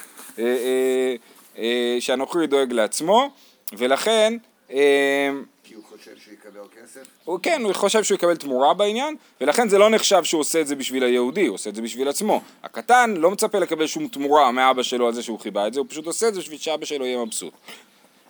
אה, 1.57 1.97
שהנוכרי 1.99 2.47
דואג 2.47 2.71
לעצמו, 2.71 3.29
ולכן 3.73 4.37
אה, 4.71 5.29
כי 5.63 5.73
הוא 5.73 5.83
חושב 5.83 6.11
שהוא 6.17 6.33
יקבל 6.33 6.61
כסף? 6.81 7.07
הוא 7.25 7.39
כן, 7.43 7.61
הוא 7.63 7.73
חושב 7.73 8.03
שהוא 8.03 8.15
יקבל 8.15 8.35
תמורה 8.35 8.73
בעניין, 8.73 9.15
ולכן 9.41 9.69
זה 9.69 9.77
לא 9.77 9.89
נחשב 9.89 10.23
שהוא 10.23 10.41
עושה 10.41 10.61
את 10.61 10.67
זה 10.67 10.75
בשביל 10.75 11.03
היהודי, 11.03 11.45
הוא 11.45 11.55
עושה 11.55 11.69
את 11.69 11.75
זה 11.75 11.81
בשביל 11.81 12.07
עצמו. 12.07 12.41
הקטן 12.63 13.13
לא 13.17 13.31
מצפה 13.31 13.59
לקבל 13.59 13.87
שום 13.87 14.07
תמורה 14.07 14.51
מאבא 14.51 14.83
שלו 14.83 15.07
על 15.07 15.13
זה 15.13 15.23
שהוא 15.23 15.39
חיבה 15.39 15.67
את 15.67 15.73
זה, 15.73 15.79
הוא 15.79 15.87
פשוט 15.89 16.05
עושה 16.05 16.27
את 16.27 16.33
זה 16.33 16.39
בשביל 16.39 16.57
שאבא 16.57 16.85
שלו 16.85 17.05
יהיה 17.05 17.25
מבסוט. 17.25 17.53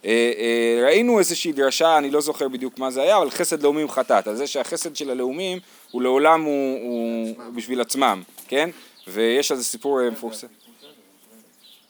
אה, 0.05 0.82
ראינו 0.84 1.20
איזושהי 1.20 1.51
דרשה, 1.51 1.98
אני 1.98 2.12
לא 2.12 2.22
זוכר 2.22 2.48
בדיוק 2.48 2.79
מה 2.79 2.91
זה 2.91 3.01
היה, 3.01 3.17
אבל 3.17 3.29
חסד 3.29 3.63
לאומים 3.63 3.89
חטאת, 3.89 4.27
על 4.27 4.36
זה 4.36 4.48
שהחסד 4.48 4.96
של 4.96 5.10
הלאומים 5.10 5.60
הוא 5.91 6.01
לעולם 6.01 6.41
הוא, 6.41 6.79
הוא, 6.82 7.36
בשביל 7.55 7.82
עצמם, 7.82 8.24
כן? 8.48 8.70
ויש 9.08 9.51
על 9.51 9.58
זה 9.58 9.63
סיפור 9.63 10.10
מפורסם. 10.10 10.48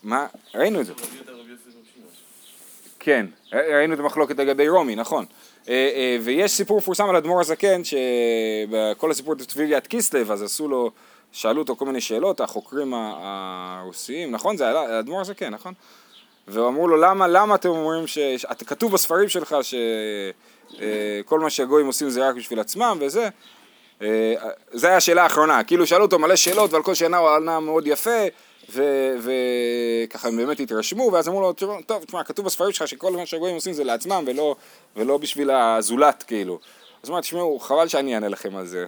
מה? 0.05 0.27
ראינו 0.55 0.81
את 0.81 0.85
זה. 0.85 0.93
כן, 2.99 3.25
ראינו 3.53 3.93
את 3.93 3.99
המחלוקת 3.99 4.39
לגבי 4.39 4.69
רומי, 4.69 4.95
נכון. 4.95 5.25
אה, 5.69 5.73
אה, 5.95 6.17
ויש 6.23 6.51
סיפור 6.51 6.77
מפורסם 6.77 7.09
על 7.09 7.15
אדמו"ר 7.15 7.41
הזקן, 7.41 7.81
שבכל 7.83 9.11
הסיפור 9.11 9.35
תפילת 9.35 9.87
קיסלב, 9.87 10.31
אז 10.31 10.43
עשו 10.43 10.67
לו, 10.67 10.91
שאלו 11.31 11.61
אותו 11.61 11.75
כל 11.75 11.85
מיני 11.85 12.01
שאלות, 12.01 12.41
החוקרים 12.41 12.93
הרוסיים, 12.95 14.31
נכון? 14.31 14.57
זה 14.57 14.67
היה 14.67 14.99
אדמו"ר 14.99 15.21
הזקן, 15.21 15.49
נכון? 15.49 15.73
ואמרו 16.47 16.87
לו, 16.87 16.97
למה, 16.97 17.27
למה 17.27 17.55
אתם 17.55 17.69
אומרים 17.69 18.07
ש... 18.07 18.17
כתוב 18.67 18.91
בספרים 18.91 19.29
שלך 19.29 19.55
שכל 19.61 21.39
מה 21.39 21.49
שהגויים 21.49 21.87
עושים 21.87 22.09
זה 22.09 22.29
רק 22.29 22.35
בשביל 22.35 22.59
עצמם 22.59 22.97
וזה. 23.01 23.29
אה, 24.01 24.33
זו 24.73 24.87
הייתה 24.87 24.97
השאלה 24.97 25.23
האחרונה, 25.23 25.63
כאילו 25.63 25.87
שאלו 25.87 26.03
אותו 26.03 26.19
מלא 26.19 26.35
שאלות 26.35 26.73
ועל 26.73 26.83
כל 26.83 26.93
שאלה 26.93 27.17
הוא 27.17 27.29
ענה 27.29 27.59
מאוד 27.59 27.87
יפה 27.87 28.21
וככה 28.69 30.27
הם 30.27 30.37
באמת 30.37 30.59
התרשמו 30.59 31.09
ואז 31.13 31.27
אמרו 31.27 31.41
לו, 31.41 31.53
"תשמע, 31.53 31.73
טוב, 31.85 32.03
תשמע, 32.03 32.23
כתוב 32.23 32.45
בספרים 32.45 32.71
שלך 32.71 32.87
שכל 32.87 33.11
מה 33.11 33.25
שהגויים 33.25 33.55
עושים 33.55 33.73
זה 33.73 33.83
לעצמם 33.83 34.23
ולא, 34.27 34.55
ולא 34.95 35.17
בשביל 35.17 35.51
הזולת 35.51 36.23
כאילו. 36.23 36.59
אז 37.03 37.09
הוא 37.09 37.13
אמר, 37.13 37.21
תשמעו, 37.21 37.59
חבל 37.59 37.87
שאני 37.87 38.15
אענה 38.15 38.27
לכם 38.27 38.55
על 38.55 38.65
זה. 38.65 38.85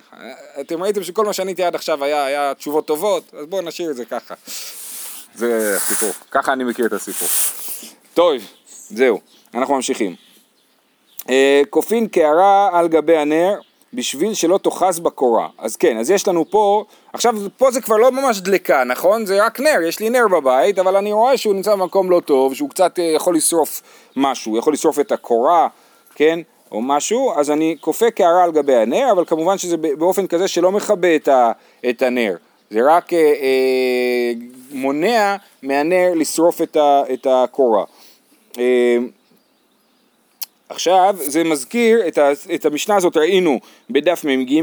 אתם 0.62 0.84
ראיתם 0.84 1.04
שכל 1.04 1.26
מה 1.26 1.34
שעניתי 1.34 1.64
עד 1.64 1.76
עכשיו 1.76 2.04
היה, 2.04 2.26
היה 2.26 2.54
תשובות 2.54 2.88
טובות, 2.88 3.34
אז 3.34 3.46
בואו 3.46 3.62
נשאיר 3.62 3.92
את 3.92 3.96
זה 3.96 4.06
ככה. 4.06 4.36
זה 5.36 5.76
הסיפור, 5.76 6.10
ככה 6.32 6.54
אני 6.54 6.64
מכיר 6.64 6.86
את 6.86 6.94
הסיפור. 6.94 7.28
טוב, 8.14 8.42
זהו, 8.68 9.20
אנחנו 9.54 9.76
ממשיכים. 9.76 10.16
אה, 11.30 11.62
כופין 11.70 12.08
קערה 12.08 12.70
על 12.74 12.88
גבי 12.88 13.18
הנר 13.18 13.60
בשביל 13.94 14.34
שלא 14.34 14.60
תאחז 14.64 15.00
בקורה. 15.00 15.48
אז 15.58 15.76
כן, 15.76 15.98
אז 15.98 16.12
יש 16.12 16.28
לנו 16.28 16.50
פה, 16.50 16.86
עכשיו 17.18 17.36
פה 17.58 17.72
זה 17.72 17.82
כבר 17.82 17.98
לא 17.98 18.12
ממש 18.12 18.40
דלקה, 18.40 18.84
נכון? 18.84 19.26
זה 19.26 19.46
רק 19.46 19.60
נר, 19.60 19.82
יש 19.88 20.00
לי 20.00 20.10
נר 20.10 20.28
בבית, 20.28 20.80
אבל 20.80 20.96
אני 20.96 21.12
רואה 21.12 21.38
שהוא 21.38 21.56
נמצא 21.56 21.76
במקום 21.76 22.12
לא 22.12 22.20
טוב, 22.20 22.54
שהוא 22.54 22.70
קצת 22.70 23.00
אה, 23.00 23.04
יכול 23.04 23.36
לשרוף 23.36 23.82
משהו, 24.16 24.58
יכול 24.58 24.74
לשרוף 24.74 25.00
את 25.00 25.12
הקורה, 25.12 25.68
כן? 26.16 26.40
או 26.72 26.82
משהו, 26.82 27.34
אז 27.36 27.52
אני 27.52 27.76
כופה 27.82 28.12
קערה 28.12 28.44
על 28.44 28.52
גבי 28.52 28.76
הנר, 28.76 29.12
אבל 29.12 29.26
כמובן 29.26 29.58
שזה 29.58 29.78
באופן 29.78 30.28
כזה 30.28 30.48
שלא 30.48 30.72
מכבה 30.72 31.16
את, 31.16 31.28
ה, 31.28 31.52
את 31.90 32.02
הנר. 32.02 32.36
זה 32.70 32.80
רק 32.86 33.14
אה, 33.14 33.20
אה, 33.20 34.32
מונע 34.72 35.36
מהנר 35.64 36.12
לשרוף 36.16 36.62
את, 36.62 36.76
ה, 36.76 37.02
את 37.14 37.28
הקורה. 37.30 37.84
אה, 38.60 38.98
עכשיו, 40.70 41.16
זה 41.20 41.44
מזכיר, 41.44 42.08
את, 42.08 42.18
ה, 42.18 42.32
את 42.56 42.66
המשנה 42.66 42.96
הזאת 42.96 43.18
ראינו 43.18 43.60
בדף 43.90 44.24
מ"ג, 44.24 44.62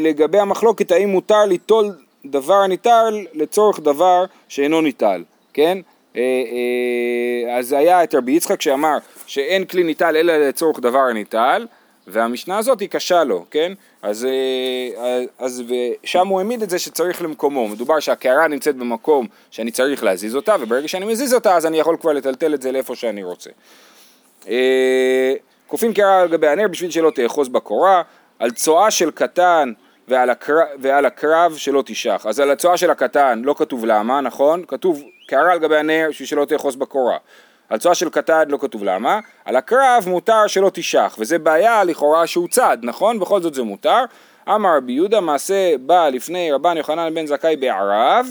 לגבי 0.00 0.38
המחלוקת 0.38 0.90
האם 0.90 1.08
מותר 1.08 1.44
ליטול 1.44 1.92
דבר 2.24 2.66
ניטל 2.66 3.26
לצורך 3.34 3.80
דבר 3.80 4.24
שאינו 4.48 4.80
ניטל, 4.80 5.22
כן? 5.52 5.78
אה, 6.16 6.22
אה, 6.22 7.58
אז 7.58 7.72
היה 7.72 8.04
את 8.04 8.14
רבי 8.14 8.32
יצחק 8.32 8.62
שאמר 8.62 8.98
שאין 9.26 9.64
כלי 9.64 9.82
ניטל 9.82 10.16
אלא 10.16 10.48
לצורך 10.48 10.80
דבר 10.80 11.12
ניטל 11.12 11.66
והמשנה 12.06 12.58
הזאת 12.58 12.80
היא 12.80 12.88
קשה 12.88 13.24
לו, 13.24 13.44
כן? 13.50 13.72
אז, 14.02 14.24
אה, 14.24 15.24
אז 15.38 15.62
שם 16.04 16.28
הוא 16.28 16.38
העמיד 16.38 16.62
את 16.62 16.70
זה 16.70 16.78
שצריך 16.78 17.22
למקומו, 17.22 17.68
מדובר 17.68 18.00
שהקערה 18.00 18.48
נמצאת 18.48 18.76
במקום 18.76 19.26
שאני 19.50 19.70
צריך 19.70 20.04
להזיז 20.04 20.36
אותה 20.36 20.56
וברגע 20.60 20.88
שאני 20.88 21.04
מזיז 21.04 21.34
אותה 21.34 21.56
אז 21.56 21.66
אני 21.66 21.78
יכול 21.78 21.96
כבר 22.00 22.12
לטלטל 22.12 22.54
את 22.54 22.62
זה 22.62 22.72
לאיפה 22.72 22.96
שאני 22.96 23.22
רוצה. 23.22 23.50
אה, 24.48 25.34
כופין 25.66 25.92
קערה 25.92 26.20
על 26.20 26.28
גבי 26.28 26.48
הנר 26.48 26.68
בשביל 26.68 26.90
שלא 26.90 27.10
תאחוז 27.10 27.48
בקורה, 27.48 28.02
על 28.42 28.50
צואה 28.50 28.90
של 28.90 29.10
קטן 29.10 29.72
ועל, 30.08 30.30
הקרב, 30.30 30.66
ועל 30.80 31.06
הקרב 31.06 31.56
שלא 31.56 31.82
תשח. 31.86 32.26
אז 32.28 32.40
על 32.40 32.50
הצואה 32.50 32.76
של 32.76 32.90
הקטן 32.90 33.42
לא 33.44 33.54
כתוב 33.58 33.84
למה, 33.84 34.20
נכון? 34.20 34.64
כתוב 34.68 35.02
קערה 35.26 35.52
על 35.52 35.58
גבי 35.58 35.76
הנר 35.76 36.06
בשביל 36.10 36.28
שלא 36.28 36.44
תאחוז 36.44 36.76
בקורה. 36.76 37.16
על 37.68 37.78
צואה 37.78 37.94
של 37.94 38.10
קטן 38.10 38.48
לא 38.48 38.58
כתוב 38.60 38.84
למה, 38.84 39.20
על 39.44 39.56
הקרב 39.56 40.04
מותר 40.06 40.46
שלא 40.46 40.70
תשח, 40.74 41.16
וזה 41.18 41.38
בעיה 41.38 41.84
לכאורה 41.84 42.26
שהוא 42.26 42.48
צד, 42.48 42.78
נכון? 42.82 43.18
בכל 43.18 43.42
זאת 43.42 43.54
זה 43.54 43.62
מותר. 43.62 44.04
אמר 44.48 44.76
רבי 44.76 44.92
יהודה 44.92 45.20
מעשה 45.20 45.74
בא 45.80 46.08
לפני 46.08 46.52
רבן 46.52 46.76
יוחנן 46.76 47.14
בן 47.14 47.26
זכאי 47.26 47.56
בערב, 47.56 48.26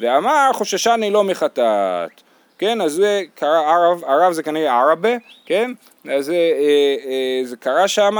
ואמר 0.00 0.50
חוששני 0.52 1.10
לא 1.10 1.24
מחטאת. 1.24 2.22
כן, 2.62 2.80
אז 2.80 2.92
זה 2.92 3.22
קרה 3.34 3.74
ערב, 3.74 4.04
ערב 4.04 4.32
זה 4.32 4.42
כנראה 4.42 4.80
ערבה, 4.80 5.08
כן? 5.46 5.72
אז 6.10 6.24
זה, 6.24 6.32
אה, 6.32 7.10
אה, 7.10 7.40
זה 7.44 7.56
קרה 7.56 7.88
שם, 7.88 8.18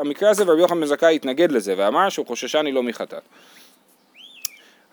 המקרה 0.00 0.30
הזה 0.30 0.44
ורבי 0.46 0.60
יוחנן 0.60 0.80
בן 0.80 0.86
זכאי 0.86 1.14
התנגד 1.14 1.52
לזה 1.52 1.74
ואמר 1.76 2.08
שהוא 2.08 2.26
חוששני 2.26 2.72
לא 2.72 2.82
מחטאת. 2.82 3.22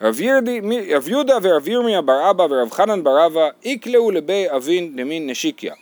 רב, 0.01 0.21
ירדי, 0.21 0.61
רב 0.95 1.09
יהודה 1.09 1.37
ורב 1.41 1.67
ירמיה 1.67 2.01
בר 2.01 2.29
אבא 2.29 2.43
ורב 2.49 2.71
חנן 2.71 3.03
בר 3.03 3.25
אבא 3.25 3.49
איקלעו 3.65 4.11
לבי 4.11 4.45
אבין 4.55 4.95
דמין 4.95 5.29
נשיקיה. 5.29 5.73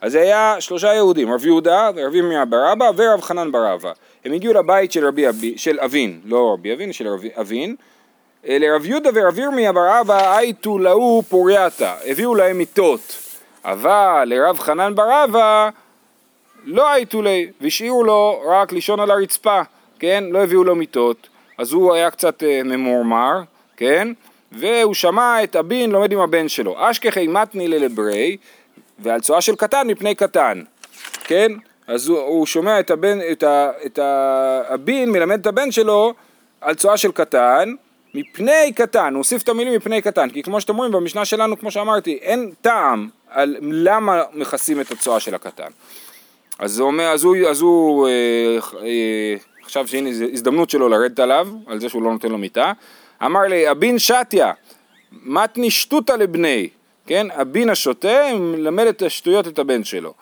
אז 0.00 0.12
זה 0.12 0.20
היה 0.20 0.56
שלושה 0.60 0.94
יהודים, 0.94 1.32
רב 1.32 1.46
יהודה 1.46 1.90
ורב 1.94 2.14
ירמיה 2.14 2.44
בר 2.44 2.72
אבא 2.72 2.90
ורב 2.96 3.20
חנן 3.20 3.52
בר 3.52 3.74
אבא. 3.74 3.92
הם 4.24 4.32
הגיעו 4.32 4.54
לבית 4.54 4.92
של 4.92 5.06
רבי 5.06 5.54
של 5.56 5.80
אבין, 5.80 6.20
לא 6.24 6.52
רבי 6.52 6.72
אבין, 6.72 6.92
של 6.92 7.08
רבי 7.08 7.30
אבין. 7.40 7.76
אה, 8.46 8.58
לרב 8.58 8.86
יהודה 8.86 9.10
ורב 9.14 9.38
ירמיה 9.38 9.72
בר 9.72 10.00
אבא 10.00 10.36
הייתו 10.36 10.78
להו 10.78 11.22
פורייתא, 11.28 11.94
הביאו 12.04 12.34
להם 12.34 12.58
מיטות. 12.58 13.00
אבל 13.64 14.22
לרב 14.26 14.58
חנן 14.58 14.94
בר 14.94 15.24
אבא 15.24 15.68
לא 16.64 16.90
הייתו 16.90 17.22
לי, 17.22 17.50
והשאירו 17.60 18.04
לו 18.04 18.42
רק 18.46 18.72
לישון 18.72 19.00
על 19.00 19.10
הרצפה, 19.10 19.60
כן? 19.98 20.24
לא 20.30 20.42
הביאו 20.42 20.64
לו 20.64 20.74
מיטות. 20.74 21.28
אז 21.58 21.72
הוא 21.72 21.94
היה 21.94 22.10
קצת 22.10 22.42
אה, 22.42 22.60
ממורמר, 22.64 23.40
כן? 23.76 24.08
והוא 24.52 24.94
שמע 24.94 25.44
את 25.44 25.56
אבין 25.56 25.90
לומד 25.90 26.12
עם 26.12 26.18
הבן 26.18 26.48
שלו. 26.48 26.90
אשכחי 26.90 27.26
מתני 27.26 27.68
ללברי, 27.68 28.36
ועל 28.98 29.20
צואה 29.20 29.40
של 29.40 29.56
קטן 29.56 29.86
מפני 29.86 30.14
קטן, 30.14 30.62
כן? 31.24 31.52
אז 31.86 32.08
הוא, 32.08 32.18
הוא 32.18 32.46
שומע 32.46 32.80
את, 32.80 32.90
הבן, 32.90 33.18
את, 33.32 33.42
ה, 33.42 33.70
את 33.86 33.98
האבין 33.98 35.10
מלמד 35.10 35.40
את 35.40 35.46
הבן 35.46 35.70
שלו 35.70 36.14
על 36.60 36.74
צואה 36.74 36.96
של 36.96 37.12
קטן 37.12 37.74
מפני 38.14 38.72
קטן, 38.74 39.12
הוא 39.12 39.18
הוסיף 39.18 39.42
את 39.42 39.48
המילים 39.48 39.74
מפני 39.74 40.02
קטן, 40.02 40.30
כי 40.30 40.42
כמו 40.42 40.60
שאתם 40.60 40.76
רואים 40.76 40.92
במשנה 40.92 41.24
שלנו, 41.24 41.58
כמו 41.58 41.70
שאמרתי, 41.70 42.18
אין 42.22 42.52
טעם 42.60 43.08
על 43.30 43.56
למה 43.60 44.22
מכסים 44.32 44.80
את 44.80 44.90
הצואה 44.90 45.20
של 45.20 45.34
הקטן. 45.34 45.70
אז 46.58 46.78
הוא 46.78 46.86
אומר, 46.86 47.04
אז 47.04 47.24
הוא, 47.24 47.36
אז 47.36 47.60
הוא 47.60 48.08
אה, 48.08 48.12
אה, 48.80 49.36
חשב 49.64 49.86
שהנה 49.86 50.08
הזדמנות 50.32 50.70
שלו 50.70 50.88
לרדת 50.88 51.20
עליו, 51.20 51.48
על 51.66 51.80
זה 51.80 51.88
שהוא 51.88 52.02
לא 52.02 52.12
נותן 52.12 52.28
לו 52.28 52.38
מיטה, 52.38 52.72
אמר 53.24 53.40
לי, 53.40 53.70
אבין 53.70 53.98
שתיה, 53.98 54.52
מתני 55.12 55.70
שטותא 55.70 56.12
לבני, 56.12 56.68
כן, 57.06 57.26
אבין 57.30 57.70
השוטה 57.70 58.34
מלמד 58.34 58.86
את 58.86 59.02
השטויות 59.02 59.48
את 59.48 59.58
הבן 59.58 59.84
שלו. 59.84 60.14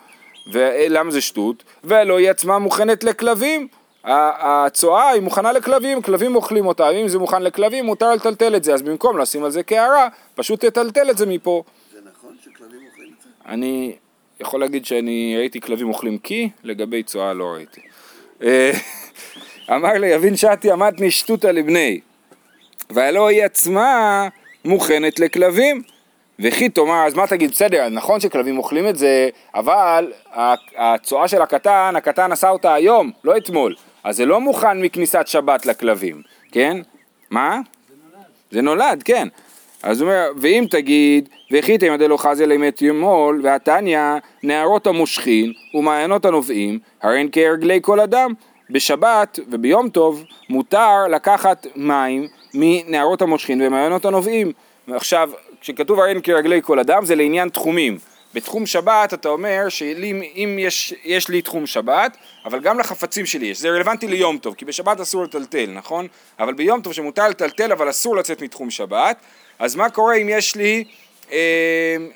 ולמה 0.53 1.11
זה 1.11 1.21
שטות? 1.21 1.65
ולא 1.85 2.19
היא 2.19 2.31
עצמה 2.31 2.59
מוכנת 2.59 3.05
לכלבים. 3.05 3.69
הצואה 4.07 5.09
היא 5.09 5.23
מוכנה 5.23 5.53
לכלבים, 5.53 6.03
כלבים 6.03 6.37
אוכלים 6.37 6.67
אותה, 6.67 6.91
אם 6.91 7.09
זה 7.09 7.19
מוכן 7.19 7.43
לכלבים 7.43 7.85
מותר 7.85 8.15
לטלטל 8.15 8.57
את 8.57 8.65
זה, 8.65 8.75
אז 8.75 8.83
במקום 8.83 9.19
לשים 9.19 9.45
על 9.45 9.51
זה 9.51 9.63
קערה, 9.63 10.09
פשוט 10.35 10.65
תטלטל 10.65 11.11
את 11.11 11.19
זה 11.19 11.27
מפה. 11.27 11.63
זה 11.93 11.99
נכון 12.11 12.37
שכלבים 12.45 12.81
אוכלים 12.91 13.13
את 13.19 13.23
זה? 13.23 13.29
אני 13.47 13.97
יכול 14.41 14.61
להגיד 14.61 14.87
שאני 14.87 15.35
ראיתי 15.39 15.61
כלבים 15.61 15.89
אוכלים 15.89 16.19
קי, 16.19 16.51
לגבי 16.65 17.03
צואה 17.03 17.35
לא 17.35 17.45
ראיתי. 17.45 17.81
אה, 18.43 18.73
אמר 19.77 19.93
לי, 19.93 20.07
יבין 20.07 20.37
שתי 20.37 20.71
עמדני 20.71 21.11
שטותא 21.11 21.47
לבני, 21.47 22.01
והלא 22.91 23.29
היא 23.29 23.45
עצמה 23.45 24.29
מוכנת 24.65 25.19
לכלבים. 25.19 25.83
וכי 26.39 26.69
תאמר, 26.69 27.07
אז 27.07 27.15
מה 27.15 27.27
תגיד, 27.27 27.51
בסדר, 27.51 27.89
נכון 27.89 28.21
שכלבים 28.21 28.59
אוכלים 28.59 28.89
את 28.89 28.97
זה, 28.97 29.29
אבל 29.55 30.13
הצואה 30.77 31.29
של 31.29 31.43
הקטן, 31.43 31.95
הקטן 31.97 32.33
עשה 32.33 32.51
אותה 32.51 32.75
היום, 32.75 33.11
לא 33.25 33.37
אתמול, 33.37 33.75
אז 34.07 34.17
זה 34.17 34.27
לא 34.27 34.41
מוכן 34.41 34.81
מכניסת 34.81 35.27
שבת 35.27 35.67
לכלבים, 35.67 36.23
כן? 36.53 36.77
מה? 37.31 37.61
זה 37.89 37.95
נולד. 38.13 38.27
זה 38.51 38.63
נולד, 38.63 39.03
כן. 39.03 39.29
אז 39.83 40.01
הוא 40.01 40.09
אומר, 40.09 40.25
ואם 40.37 40.67
תגיד, 40.71 41.29
והחיתם 41.51 41.95
ידי 41.95 42.09
לא 42.09 42.17
חזה 42.17 42.47
למת 42.47 42.83
ימול, 42.83 43.41
והתניא, 43.45 44.01
נערות 44.43 44.87
המושכין 44.87 45.53
ומעיינות 45.75 46.25
הנובעים, 46.25 46.79
הרי 47.03 47.21
הן 47.21 47.29
כהרגלי 47.33 47.79
כל 47.83 48.01
אדם. 48.01 48.33
בשבת 48.71 49.39
וביום 49.49 49.89
טוב 49.89 50.25
מותר 50.49 51.07
לקחת 51.11 51.67
מים 51.77 52.27
מנערות 52.55 53.23
המושכין 53.23 53.63
ומעיינות 53.63 54.05
הנובעים. 54.05 54.53
עכשיו, 54.91 55.31
כשכתוב 55.61 56.01
הרי 56.01 56.11
הן 56.11 56.21
כרגלי 56.21 56.63
כל 56.63 56.79
אדם 56.79 57.05
זה 57.05 57.15
לעניין 57.15 57.49
תחומים. 57.49 57.99
בתחום 58.35 58.67
שבת 58.67 59.15
אתה 59.15 59.29
אומר 59.29 59.69
שאם 59.69 60.59
יש, 60.59 60.95
יש 61.05 61.29
לי 61.29 61.43
תחום 61.43 61.67
שבת, 61.67 62.17
אבל 62.45 62.61
גם 62.61 62.79
לחפצים 62.79 63.27
שלי 63.27 63.47
יש, 63.47 63.59
זה 63.59 63.69
רלוונטי 63.69 64.09
ליום 64.09 64.39
טוב, 64.39 64.55
כי 64.55 64.65
בשבת 64.65 65.01
אסור 65.01 65.25
לטלטל, 65.25 65.71
נכון? 65.71 66.07
אבל 66.39 66.55
ביום 66.55 66.81
טוב 66.81 66.93
שמותר 66.93 67.29
לטלטל 67.29 67.73
אבל 67.73 67.91
אסור 67.91 68.17
לצאת 68.17 68.43
מתחום 68.43 68.71
שבת, 68.71 69.17
אז 69.59 69.77
מה 69.77 69.91
קורה 69.91 70.15
אם 70.17 70.29
יש 70.29 70.57
לי, 70.57 70.85
אה, 71.33 71.37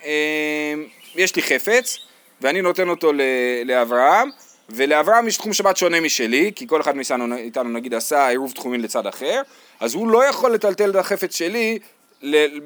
אה, 0.05 0.75
יש 1.14 1.37
לי 1.37 1.42
חפץ, 1.42 1.96
ואני 2.40 2.62
נותן 2.62 2.88
אותו 2.88 3.12
לאברהם, 3.64 4.29
ולאברהם 4.70 5.29
יש 5.29 5.37
תחום 5.37 5.53
שבת 5.53 5.77
שונה 5.77 6.01
משלי, 6.01 6.53
כי 6.55 6.66
כל 6.66 6.81
אחד 6.81 6.96
מאיתנו 6.96 7.68
נגיד 7.68 7.94
עשה 7.94 8.29
עירוב 8.29 8.53
תחומים 8.53 8.81
לצד 8.81 9.07
אחר, 9.07 9.42
אז 9.81 9.94
הוא 9.94 10.09
לא 10.09 10.25
יכול 10.25 10.55
לטלטל 10.55 10.90
את 10.90 10.96
החפץ 10.96 11.35
שלי 11.35 11.79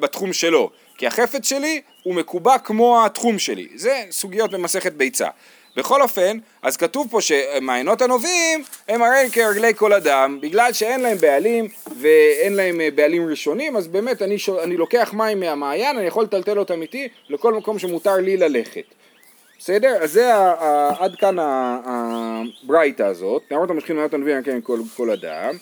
בתחום 0.00 0.32
שלו, 0.32 0.70
כי 0.98 1.06
החפץ 1.06 1.48
שלי 1.48 1.80
הוא 2.02 2.14
מקובע 2.14 2.58
כמו 2.58 3.04
התחום 3.04 3.38
שלי, 3.38 3.68
זה 3.74 4.04
סוגיות 4.10 4.50
במסכת 4.50 4.92
ביצה. 4.92 5.28
בכל 5.76 6.02
אופן, 6.02 6.38
אז 6.62 6.76
כתוב 6.76 7.06
פה 7.10 7.20
שמעיינות 7.20 8.02
הנובעים 8.02 8.64
הם 8.88 9.02
הרי 9.02 9.30
כרגלי 9.32 9.74
כל 9.74 9.92
אדם, 9.92 10.38
בגלל 10.42 10.72
שאין 10.72 11.00
להם 11.00 11.16
בעלים 11.18 11.68
ואין 12.00 12.54
להם 12.54 12.80
אה, 12.80 12.88
בעלים 12.94 13.28
ראשונים, 13.28 13.76
אז 13.76 13.88
באמת 13.88 14.22
אני, 14.22 14.38
ש... 14.38 14.48
אני 14.48 14.76
לוקח 14.76 15.12
מים 15.12 15.40
מהמעיין, 15.40 15.98
אני 15.98 16.06
יכול 16.06 16.24
לטלטל 16.24 16.58
אותם 16.58 16.82
איתי 16.82 17.08
לכל 17.28 17.54
מקום 17.54 17.78
שמותר 17.78 18.16
לי 18.16 18.36
ללכת. 18.36 18.84
בסדר? 19.58 19.96
אז 20.02 20.12
זה 20.12 20.34
ה, 20.34 20.52
ה, 20.52 20.90
עד 21.04 21.14
כאן 21.16 21.36
הברייתא 22.64 23.02
הזאת, 23.02 23.42
נערות 23.50 23.70
המשכים 23.70 23.96
נערות 23.96 24.14
הנביאים 24.14 24.42
כן 24.42 24.58
כל, 24.62 24.78
כל 24.96 25.10
אדם. 25.10 25.54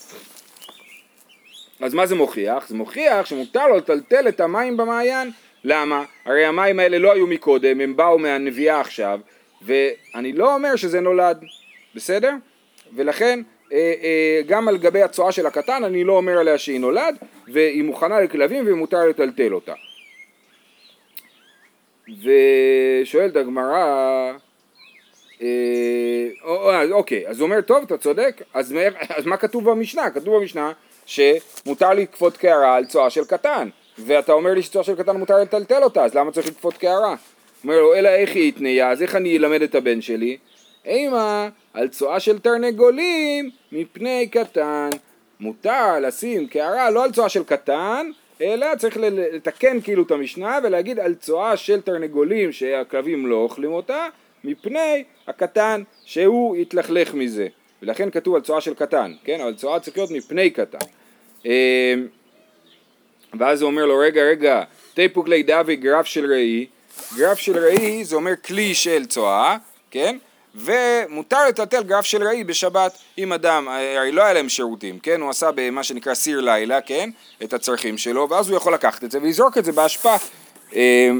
אז 1.82 1.94
מה 1.94 2.06
זה 2.06 2.14
מוכיח? 2.14 2.68
זה 2.68 2.74
מוכיח 2.74 3.26
שמותר 3.26 3.66
לו 3.66 3.76
לטלטל 3.76 4.28
את 4.28 4.40
המים 4.40 4.76
במעיין. 4.76 5.30
למה? 5.64 6.04
הרי 6.24 6.44
המים 6.44 6.78
האלה 6.78 6.98
לא 6.98 7.12
היו 7.12 7.26
מקודם, 7.26 7.80
הם 7.80 7.96
באו 7.96 8.18
מהנביאה 8.18 8.80
עכשיו, 8.80 9.20
ואני 9.62 10.32
לא 10.32 10.54
אומר 10.54 10.76
שזה 10.76 11.00
נולד, 11.00 11.44
בסדר? 11.94 12.30
ולכן 12.96 13.40
אה, 13.72 13.94
אה, 14.02 14.40
גם 14.46 14.68
על 14.68 14.78
גבי 14.78 15.02
הצואה 15.02 15.32
של 15.32 15.46
הקטן 15.46 15.84
אני 15.84 16.04
לא 16.04 16.12
אומר 16.12 16.38
עליה 16.38 16.58
שהיא 16.58 16.80
נולד, 16.80 17.16
והיא 17.48 17.82
מוכנה 17.82 18.20
לכלבים 18.20 18.64
ומותר 18.66 19.06
לטלטל 19.06 19.54
אותה. 19.54 19.74
ושואלת 22.08 23.36
הגמרא, 23.36 24.32
אה, 25.42 26.28
אוקיי, 26.90 27.28
אז 27.28 27.40
הוא 27.40 27.46
אומר, 27.46 27.60
טוב, 27.60 27.82
אתה 27.82 27.98
צודק, 27.98 28.42
אז, 28.54 28.74
אז 29.16 29.26
מה 29.26 29.36
כתוב 29.36 29.70
במשנה? 29.70 30.10
כתוב 30.10 30.36
במשנה 30.36 30.72
שמותר 31.06 31.92
לכפות 31.92 32.36
קערה 32.36 32.76
על 32.76 32.84
צואה 32.84 33.10
של 33.10 33.24
קטן, 33.24 33.68
ואתה 33.98 34.32
אומר 34.32 34.54
לי 34.54 34.62
שצואה 34.62 34.84
של 34.84 34.96
קטן 34.96 35.16
מותר 35.16 35.36
לטלטל 35.38 35.82
אותה, 35.82 36.04
אז 36.04 36.14
למה 36.14 36.32
צריך 36.32 36.46
לכפות 36.46 36.76
קערה? 36.76 37.14
אומר 37.64 37.80
לו, 37.80 37.94
אלא 37.94 38.08
איך 38.08 38.34
היא 38.34 38.48
התניה, 38.48 38.90
אז 38.90 39.02
איך 39.02 39.16
אני 39.16 39.36
אלמד 39.36 39.62
את 39.62 39.74
הבן 39.74 40.00
שלי? 40.00 40.36
אימה, 40.84 41.48
על 41.74 41.88
צואה 41.88 42.20
של 42.20 42.38
תרנגולים 42.38 43.50
מפני 43.72 44.28
קטן. 44.30 44.90
מותר 45.40 45.98
לשים 46.00 46.46
קערה 46.46 46.90
לא 46.90 47.04
על 47.04 47.12
צואה 47.12 47.28
של 47.28 47.44
קטן, 47.44 48.10
אלא 48.40 48.66
צריך 48.78 48.96
לתקן 49.00 49.80
כאילו 49.80 50.02
את 50.02 50.10
המשנה 50.10 50.58
ולהגיד 50.62 50.98
על 50.98 51.14
צואה 51.14 51.56
של 51.56 51.80
תרנגולים 51.80 52.52
שהכלבים 52.52 53.26
לא 53.26 53.36
אוכלים 53.36 53.72
אותה, 53.72 54.08
מפני 54.44 55.04
הקטן 55.28 55.82
שהוא 56.04 56.56
יתלכלך 56.56 57.14
מזה. 57.14 57.46
ולכן 57.82 58.10
כתוב 58.10 58.34
על 58.34 58.40
צואה 58.40 58.60
של 58.60 58.74
קטן, 58.74 59.12
כן? 59.24 59.40
אבל 59.40 59.54
צואה 59.54 59.80
צריך 59.80 59.96
להיות 59.96 60.10
מפני 60.10 60.50
קטן. 60.50 60.86
אה, 61.46 61.94
ואז 63.38 63.62
הוא 63.62 63.70
אומר 63.70 63.86
לו, 63.86 63.98
רגע, 63.98 64.22
רגע, 64.22 64.62
תיפוק 64.94 65.28
לידה 65.28 65.62
וגרף 65.66 66.06
של 66.06 66.32
ראי, 66.32 66.66
גרף 67.16 67.38
של 67.38 67.58
ראי 67.58 68.04
זה 68.04 68.16
אומר 68.16 68.32
כלי 68.44 68.74
של 68.74 69.06
צואה, 69.06 69.56
כן? 69.90 70.16
ומותר 70.54 71.48
לטלטל 71.48 71.82
גרף 71.82 72.04
של 72.04 72.22
ראי 72.22 72.44
בשבת 72.44 72.98
אם 73.18 73.32
אדם, 73.32 73.68
הרי 73.68 74.12
לא 74.12 74.22
היה 74.22 74.32
להם 74.32 74.48
שירותים, 74.48 74.98
כן? 74.98 75.20
הוא 75.20 75.30
עשה 75.30 75.50
במה 75.54 75.82
שנקרא 75.82 76.14
סיר 76.14 76.40
לילה, 76.40 76.80
כן? 76.80 77.10
את 77.42 77.52
הצרכים 77.52 77.98
שלו, 77.98 78.28
ואז 78.30 78.48
הוא 78.48 78.56
יכול 78.56 78.74
לקחת 78.74 79.04
את 79.04 79.10
זה 79.10 79.18
ולזרוק 79.22 79.58
את 79.58 79.64
זה 79.64 79.72
באשפה. 79.72 80.16
אה, 80.74 81.10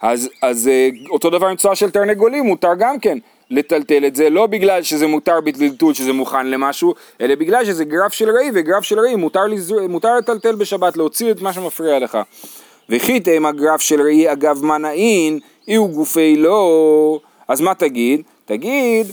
אז, 0.00 0.28
אז 0.42 0.68
אה, 0.68 0.88
אותו 1.10 1.30
דבר 1.30 1.46
עם 1.46 1.56
צואה 1.56 1.74
של 1.74 1.90
תרנגולים, 1.90 2.44
מותר 2.44 2.74
גם 2.78 3.00
כן 3.00 3.18
לטלטל 3.50 4.06
את 4.06 4.16
זה, 4.16 4.30
לא 4.30 4.46
בגלל 4.46 4.82
שזה 4.82 5.06
מותר 5.06 5.40
בטלטול, 5.40 5.94
שזה 5.94 6.12
מוכן 6.12 6.46
למשהו, 6.46 6.94
אלא 7.20 7.34
בגלל 7.34 7.64
שזה 7.64 7.84
גרף 7.84 8.12
של 8.12 8.30
ראי, 8.30 8.50
וגרף 8.54 8.82
של 8.82 9.00
ראי 9.00 9.16
מותר, 9.16 9.46
לזר... 9.46 9.86
מותר 9.88 10.16
לטלטל 10.16 10.54
בשבת, 10.54 10.96
להוציא 10.96 11.30
את 11.30 11.40
מה 11.40 11.52
שמפריע 11.52 11.98
לך. 11.98 12.18
וכי 12.88 13.20
תאם 13.20 13.46
הגרף 13.46 13.80
של 13.80 14.00
ראי 14.00 14.32
אגב 14.32 14.64
מנעין, 14.64 15.38
אי 15.68 15.74
הוא 15.74 15.90
גופי 15.90 16.36
לא, 16.36 17.20
אז 17.48 17.60
מה 17.60 17.74
תגיד? 17.74 18.22
תגיד, 18.44 19.06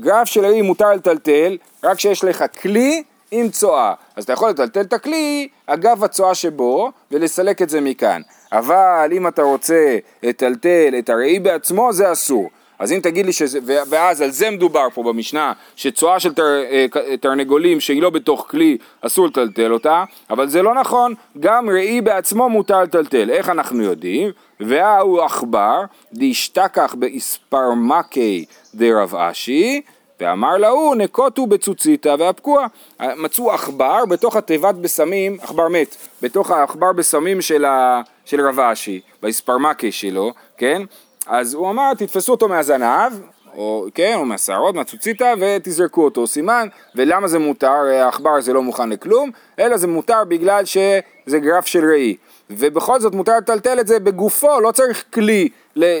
גרף 0.00 0.28
של 0.28 0.46
ראי 0.46 0.62
מותר 0.62 0.92
לטלטל, 0.94 1.56
רק 1.84 1.96
כשיש 1.96 2.24
לך 2.24 2.44
כלי 2.62 3.02
עם 3.30 3.48
צואה. 3.48 3.94
אז 4.16 4.24
אתה 4.24 4.32
יכול 4.32 4.50
לטלטל 4.50 4.80
את 4.80 4.92
הכלי 4.92 5.48
אגב 5.66 6.04
הצואה 6.04 6.34
שבו, 6.34 6.92
ולסלק 7.10 7.62
את 7.62 7.68
זה 7.68 7.80
מכאן. 7.80 8.22
אבל 8.52 9.10
אם 9.12 9.28
אתה 9.28 9.42
רוצה 9.42 9.98
לטלטל 10.22 10.94
את 10.98 11.10
הראי 11.10 11.38
בעצמו, 11.38 11.92
זה 11.92 12.12
אסור. 12.12 12.50
אז 12.78 12.92
אם 12.92 13.00
תגיד 13.02 13.26
לי 13.26 13.32
שזה, 13.32 13.58
ואז 13.88 14.20
על 14.20 14.30
זה 14.30 14.50
מדובר 14.50 14.86
פה 14.94 15.02
במשנה, 15.02 15.52
שצואה 15.76 16.20
של 16.20 16.34
תר, 16.34 16.42
אה, 16.42 16.86
תרנגולים 17.20 17.80
שהיא 17.80 18.02
לא 18.02 18.10
בתוך 18.10 18.46
כלי, 18.50 18.78
אסור 19.00 19.26
לטלטל 19.26 19.72
אותה, 19.72 20.04
אבל 20.30 20.48
זה 20.48 20.62
לא 20.62 20.74
נכון, 20.74 21.14
גם 21.40 21.70
ראי 21.70 22.00
בעצמו 22.00 22.48
מותר 22.48 22.82
לטלטל. 22.82 23.30
איך 23.30 23.48
אנחנו 23.48 23.82
יודעים? 23.82 24.30
וההוא 24.60 25.22
עכבר, 25.22 25.82
דשתכח 26.12 26.94
באספרמקי 26.98 28.44
דרב 28.74 29.14
אשי, 29.14 29.80
ואמר 30.20 30.56
להוא 30.56 30.94
נקוטו 30.94 31.46
בצוציתא 31.46 32.16
ואבקוע. 32.18 32.66
מצאו 33.00 33.52
עכבר 33.52 34.06
בתוך 34.08 34.36
התיבת 34.36 34.74
בסמים, 34.74 35.36
עכבר 35.40 35.68
מת, 35.68 35.96
בתוך 36.22 36.50
העכבר 36.50 36.92
בסמים 36.92 37.40
של, 37.40 37.64
ה, 37.64 38.02
של 38.24 38.48
רב 38.48 38.60
אשי, 38.60 39.00
באספרמקי 39.22 39.92
שלו, 39.92 40.32
כן? 40.56 40.82
אז 41.28 41.54
הוא 41.54 41.70
אמר 41.70 41.94
תתפסו 41.94 42.32
אותו 42.32 42.48
מהזנב, 42.48 43.12
או 43.56 43.86
כן, 43.94 44.14
או 44.16 44.24
מהשערות, 44.24 44.74
מהצוציתא, 44.74 45.34
ותזרקו 45.40 46.04
אותו. 46.04 46.26
סימן, 46.26 46.68
ולמה 46.94 47.28
זה 47.28 47.38
מותר, 47.38 47.72
העכבר 48.02 48.30
הזה 48.30 48.52
לא 48.52 48.62
מוכן 48.62 48.88
לכלום, 48.88 49.30
אלא 49.58 49.76
זה 49.76 49.86
מותר 49.86 50.24
בגלל 50.28 50.64
שזה 50.64 51.38
גרף 51.38 51.66
של 51.66 51.90
ראי. 51.90 52.16
ובכל 52.50 53.00
זאת 53.00 53.14
מותר 53.14 53.36
לטלטל 53.36 53.80
את 53.80 53.86
זה 53.86 53.98
בגופו, 53.98 54.60
לא 54.60 54.70
צריך 54.70 55.04
כלי 55.14 55.48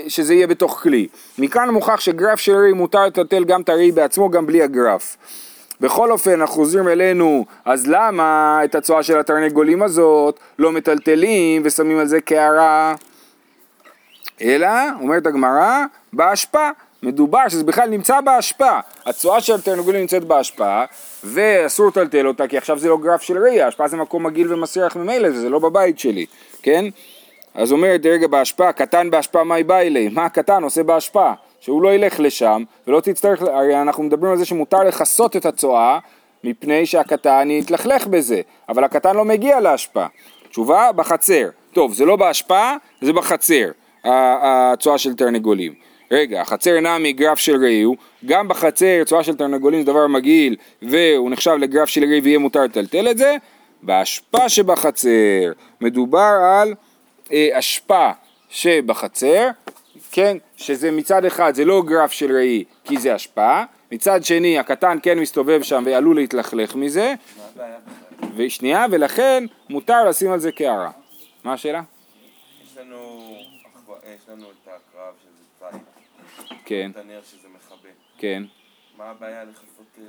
שזה 0.08 0.34
יהיה 0.34 0.46
בתוך 0.46 0.80
כלי. 0.82 1.08
מכאן 1.38 1.70
מוכח 1.70 2.00
שגרף 2.00 2.38
של 2.40 2.56
ראי 2.56 2.72
מותר 2.72 3.06
לטלטל 3.06 3.44
גם 3.44 3.60
את 3.60 3.68
הראי 3.68 3.92
בעצמו, 3.92 4.30
גם 4.30 4.46
בלי 4.46 4.62
הגרף. 4.62 5.16
בכל 5.80 6.12
אופן, 6.12 6.30
אנחנו 6.30 6.54
חוזרים 6.54 6.88
אלינו, 6.88 7.44
אז 7.64 7.86
למה 7.86 8.60
את 8.64 8.74
הצואה 8.74 9.02
של 9.02 9.18
התרנגולים 9.18 9.82
הזאת 9.82 10.40
לא 10.58 10.72
מטלטלים 10.72 11.62
ושמים 11.64 11.98
על 11.98 12.06
זה 12.06 12.20
קערה? 12.20 12.94
אלא, 14.42 14.68
אומרת 15.00 15.26
הגמרא, 15.26 15.84
באשפה. 16.12 16.70
מדובר 17.02 17.48
שזה 17.48 17.64
בכלל 17.64 17.88
נמצא 17.88 18.20
באשפה. 18.20 18.78
הצואה 19.06 19.40
של 19.40 19.54
התרנגולים 19.54 20.00
נמצאת 20.00 20.24
באשפה, 20.24 20.84
ואסור 21.24 21.88
לטלטל 21.88 22.26
אותה, 22.26 22.48
כי 22.48 22.58
עכשיו 22.58 22.78
זה 22.78 22.88
לא 22.88 22.96
גרף 22.96 23.22
של 23.22 23.38
ראייה, 23.38 23.68
אשפה 23.68 23.88
זה 23.88 23.96
מקום 23.96 24.26
מגעיל 24.26 24.52
ומסריח 24.52 24.96
ממילא, 24.96 25.30
זה 25.30 25.48
לא 25.48 25.58
בבית 25.58 25.98
שלי, 25.98 26.26
כן? 26.62 26.84
אז 27.54 27.72
אומרת, 27.72 28.06
רגע, 28.06 28.26
באשפה, 28.26 28.72
קטן 28.72 29.10
באשפה 29.10 29.44
מאי 29.44 29.62
באי 29.62 29.90
לי, 29.90 30.08
מה 30.08 30.24
הקטן 30.24 30.62
עושה 30.62 30.82
באשפה? 30.82 31.32
שהוא 31.60 31.82
לא 31.82 31.94
ילך 31.94 32.20
לשם, 32.20 32.62
ולא 32.86 33.00
תצטרך, 33.00 33.42
הרי 33.42 33.82
אנחנו 33.82 34.02
מדברים 34.02 34.32
על 34.32 34.38
זה 34.38 34.44
שמותר 34.44 34.78
לכסות 34.78 35.36
את 35.36 35.46
הצואה, 35.46 35.98
מפני 36.44 36.86
שהקטן 36.86 37.50
יתלכלך 37.50 38.06
בזה, 38.06 38.40
אבל 38.68 38.84
הקטן 38.84 39.16
לא 39.16 39.24
מגיע 39.24 39.60
לאשפה. 39.60 40.06
תשובה, 40.50 40.92
בחצר. 40.92 41.48
טוב, 41.72 41.94
זה 41.94 42.04
לא 42.04 42.16
באשפה, 42.16 42.72
זה 43.00 43.12
בחצר. 43.12 43.70
הצואה 44.08 44.98
של 44.98 45.14
תרנגולים. 45.14 45.74
רגע, 46.10 46.40
החצר 46.40 46.76
אינה 46.76 46.98
מגרף 46.98 47.38
של 47.38 47.64
ראי 47.64 47.84
גם 48.26 48.48
בחצר 48.48 49.04
צואה 49.04 49.24
של 49.24 49.36
תרנגולים 49.36 49.80
זה 49.80 49.86
דבר 49.86 50.06
מגעיל 50.06 50.56
והוא 50.82 51.30
נחשב 51.30 51.50
לגרף 51.50 51.88
של 51.88 52.04
ראי 52.04 52.20
ויהיה 52.20 52.38
מותר 52.38 52.64
לטלטל 52.64 53.10
את 53.10 53.18
זה, 53.18 53.36
באשפה 53.82 54.48
שבחצר 54.48 55.52
מדובר 55.80 56.38
על 56.42 56.74
אה, 57.32 57.48
אשפה 57.52 58.10
שבחצר, 58.48 59.48
כן, 60.12 60.36
שזה 60.56 60.90
מצד 60.90 61.24
אחד 61.24 61.54
זה 61.54 61.64
לא 61.64 61.82
גרף 61.86 62.12
של 62.12 62.36
ראי 62.36 62.64
כי 62.84 62.98
זה 62.98 63.16
אשפה, 63.16 63.62
מצד 63.92 64.24
שני 64.24 64.58
הקטן 64.58 64.98
כן 65.02 65.18
מסתובב 65.18 65.62
שם 65.62 65.82
ועלול 65.86 66.16
להתלכלך 66.16 66.74
מזה, 66.74 67.14
ושנייה, 68.36 68.86
ולכן 68.90 69.44
מותר 69.70 70.08
לשים 70.08 70.30
על 70.30 70.40
זה 70.40 70.52
קערה. 70.52 70.90
מה 71.44 71.52
השאלה? 71.52 71.82
יש 72.64 72.78
לנו 72.78 73.36
יש 74.14 74.28
לנו 74.28 74.46
את 74.50 74.68
הקרב 74.68 75.14
שזה 75.22 75.70
ציד. 75.70 76.57
כן. 76.68 76.90
שזה. 77.24 77.48
כן. 78.18 78.42
מה 78.98 79.04
הבעיה 79.04 79.44
לכסות... 79.44 79.98
אה, 79.98 80.02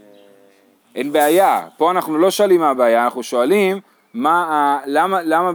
אין 0.95 1.11
בעיה, 1.11 1.67
פה 1.77 1.91
אנחנו 1.91 2.17
לא 2.17 2.31
שואלים 2.31 2.59
מה 2.59 2.69
הבעיה, 2.69 3.03
אנחנו 3.03 3.23
שואלים 3.23 3.79
מה 4.13 4.43
ה... 4.43 4.79
למה, 4.85 5.21
למה, 5.21 5.51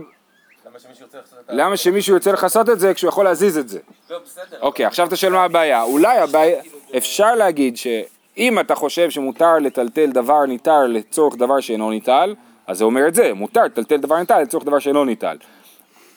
למה 0.66 0.78
שמישהו 0.78 1.04
ירצה 1.04 1.18
לכסות 1.18 1.38
את 1.38 1.54
למה 1.54 1.76
שמישהו 1.76 2.14
ירצה 2.14 2.32
לכסות 2.32 2.68
את 2.68 2.80
זה 2.80 2.94
כשהוא 2.94 3.08
יכול 3.08 3.24
להזיז 3.24 3.58
את 3.58 3.68
זה? 3.68 3.80
לא, 4.10 4.18
בסדר. 4.18 4.60
אוקיי, 4.60 4.86
עכשיו 4.86 5.06
אתה 5.06 5.16
שואל 5.16 5.32
מה 5.32 5.44
הבעיה. 5.44 5.82
אולי 5.82 6.18
הבעיה, 6.18 6.62
אפשר 6.96 7.34
להגיד 7.34 7.76
שאם 7.76 8.60
אתה 8.60 8.74
חושב 8.74 9.10
שמותר 9.10 9.58
לטלטל 9.58 10.10
דבר 10.10 10.46
ניטל 10.46 10.86
לצורך 10.86 11.36
דבר 11.36 11.60
שאינו 11.60 11.90
ניטל, 11.90 12.34
אז 12.66 12.78
זה 12.78 12.84
אומר 12.84 13.08
את 13.08 13.14
זה, 13.14 13.34
מותר 13.34 13.64
לטלטל 13.64 13.96
דבר 13.96 14.18
ניטל 14.18 14.40
לצורך 14.40 14.64
דבר 14.64 14.78
שאינו 14.78 15.04
ניטל. 15.04 15.36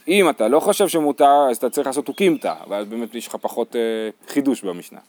אם 0.07 0.29
אתה 0.29 0.47
לא 0.47 0.59
חושב 0.59 0.87
שמותר, 0.87 1.47
אז 1.51 1.57
אתה 1.57 1.69
צריך 1.69 1.87
לעשות 1.87 2.05
תוקימתא, 2.05 2.53
ואז 2.69 2.85
באמת 2.85 3.15
יש 3.15 3.27
לך 3.27 3.35
פחות 3.41 3.75
אה, 3.75 3.81
חידוש 4.27 4.61
במשנה. 4.61 4.99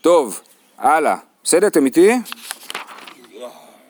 טוב, 0.00 0.40
הלאה. 0.78 1.16
בסדר, 1.44 1.66
אתם 1.66 1.86
איתי? 1.86 2.12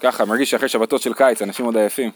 ככה, 0.01 0.25
מרגיש 0.25 0.51
שאחרי 0.51 0.69
שבתות 0.69 1.03
של 1.03 1.15
קיץ, 1.15 1.43
אנשים 1.43 1.67
עוד 1.67 1.77
עייפים. 1.77 2.11